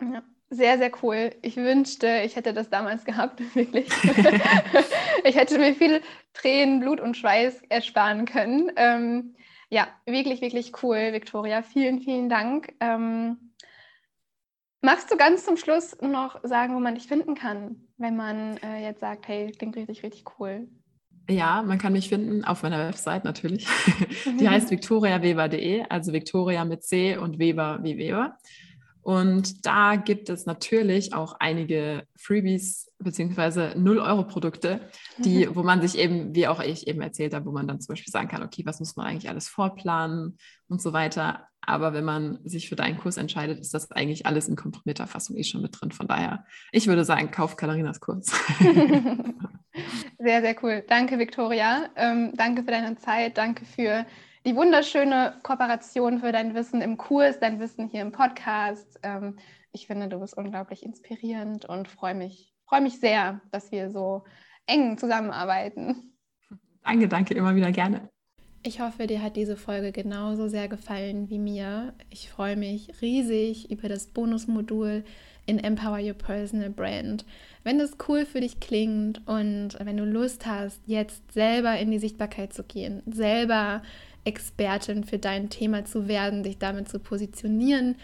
[0.01, 1.35] Ja, sehr, sehr cool.
[1.41, 3.87] Ich wünschte, ich hätte das damals gehabt, wirklich.
[5.23, 6.01] ich hätte mir viel
[6.33, 8.71] Tränen, Blut und Schweiß ersparen können.
[8.75, 9.35] Ähm,
[9.69, 11.63] ja, wirklich, wirklich cool, Victoria.
[11.63, 12.73] Vielen, vielen Dank.
[12.79, 13.45] Ähm,
[14.85, 18.83] Magst du ganz zum Schluss noch sagen, wo man dich finden kann, wenn man äh,
[18.83, 20.67] jetzt sagt, hey, klingt richtig, richtig cool?
[21.27, 23.65] Ja, man kann mich finden auf meiner Website natürlich.
[24.39, 28.37] Die heißt victoriaweber.de, also Victoria mit C und Weber wie Weber.
[29.05, 34.89] Und da gibt es natürlich auch einige Freebies beziehungsweise 0-Euro-Produkte,
[35.19, 37.93] die, wo man sich eben, wie auch ich eben erzählt habe, wo man dann zum
[37.93, 40.39] Beispiel sagen kann, okay, was muss man eigentlich alles vorplanen
[40.69, 41.45] und so weiter.
[41.61, 45.35] Aber wenn man sich für deinen Kurs entscheidet, ist das eigentlich alles in komprimierter Fassung
[45.35, 45.91] eh schon mit drin.
[45.91, 48.25] Von daher, ich würde sagen, kauf Katharinas Kurs.
[50.17, 50.83] sehr, sehr cool.
[50.87, 51.89] Danke, Victoria.
[51.95, 53.37] Ähm, danke für deine Zeit.
[53.37, 54.07] Danke für
[54.45, 58.99] die wunderschöne Kooperation für dein Wissen im Kurs, dein Wissen hier im Podcast.
[59.01, 59.37] Ähm,
[59.71, 64.23] ich finde, du bist unglaublich inspirierend und freue mich, freue mich sehr, dass wir so
[64.67, 66.15] eng zusammenarbeiten.
[66.83, 68.09] Danke, danke, immer wieder gerne.
[68.61, 71.93] Ich hoffe, dir hat diese Folge genauso sehr gefallen wie mir.
[72.09, 75.03] Ich freue mich riesig über das Bonusmodul
[75.45, 77.25] in Empower Your Personal Brand.
[77.63, 81.99] Wenn das cool für dich klingt und wenn du Lust hast, jetzt selber in die
[81.99, 83.83] Sichtbarkeit zu gehen, selber
[84.25, 87.95] Expertin für dein Thema zu werden, dich damit zu positionieren.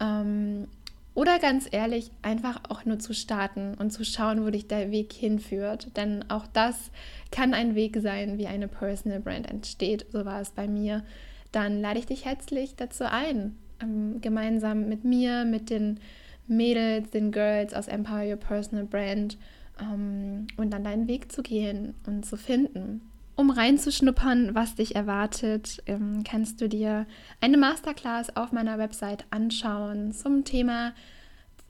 [0.00, 0.68] Ähm,
[1.14, 5.12] oder ganz ehrlich, einfach auch nur zu starten und zu schauen, wo dich der Weg
[5.12, 5.96] hinführt.
[5.96, 6.90] Denn auch das
[7.30, 10.06] kann ein Weg sein, wie eine Personal Brand entsteht.
[10.10, 11.04] So war es bei mir.
[11.52, 16.00] Dann lade ich dich herzlich dazu ein, ähm, gemeinsam mit mir, mit den
[16.48, 19.38] Mädels, den Girls aus Empower Your Personal Brand
[19.80, 23.02] ähm, und dann deinen Weg zu gehen und zu finden.
[23.36, 27.06] Um reinzuschnuppern, was dich erwartet, ähm, kannst du dir
[27.40, 30.92] eine Masterclass auf meiner Website anschauen zum Thema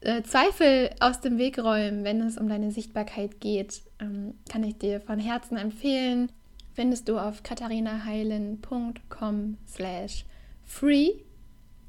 [0.01, 3.81] äh, Zweifel aus dem Weg räumen, wenn es um deine Sichtbarkeit geht.
[3.99, 6.31] Ähm, kann ich dir von Herzen empfehlen.
[6.75, 10.27] Findest du auf katharinaheilen.com slash
[10.65, 11.12] free.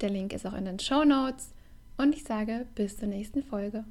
[0.00, 1.50] Der Link ist auch in den Show Notes.
[1.98, 3.84] Und ich sage bis zur nächsten Folge.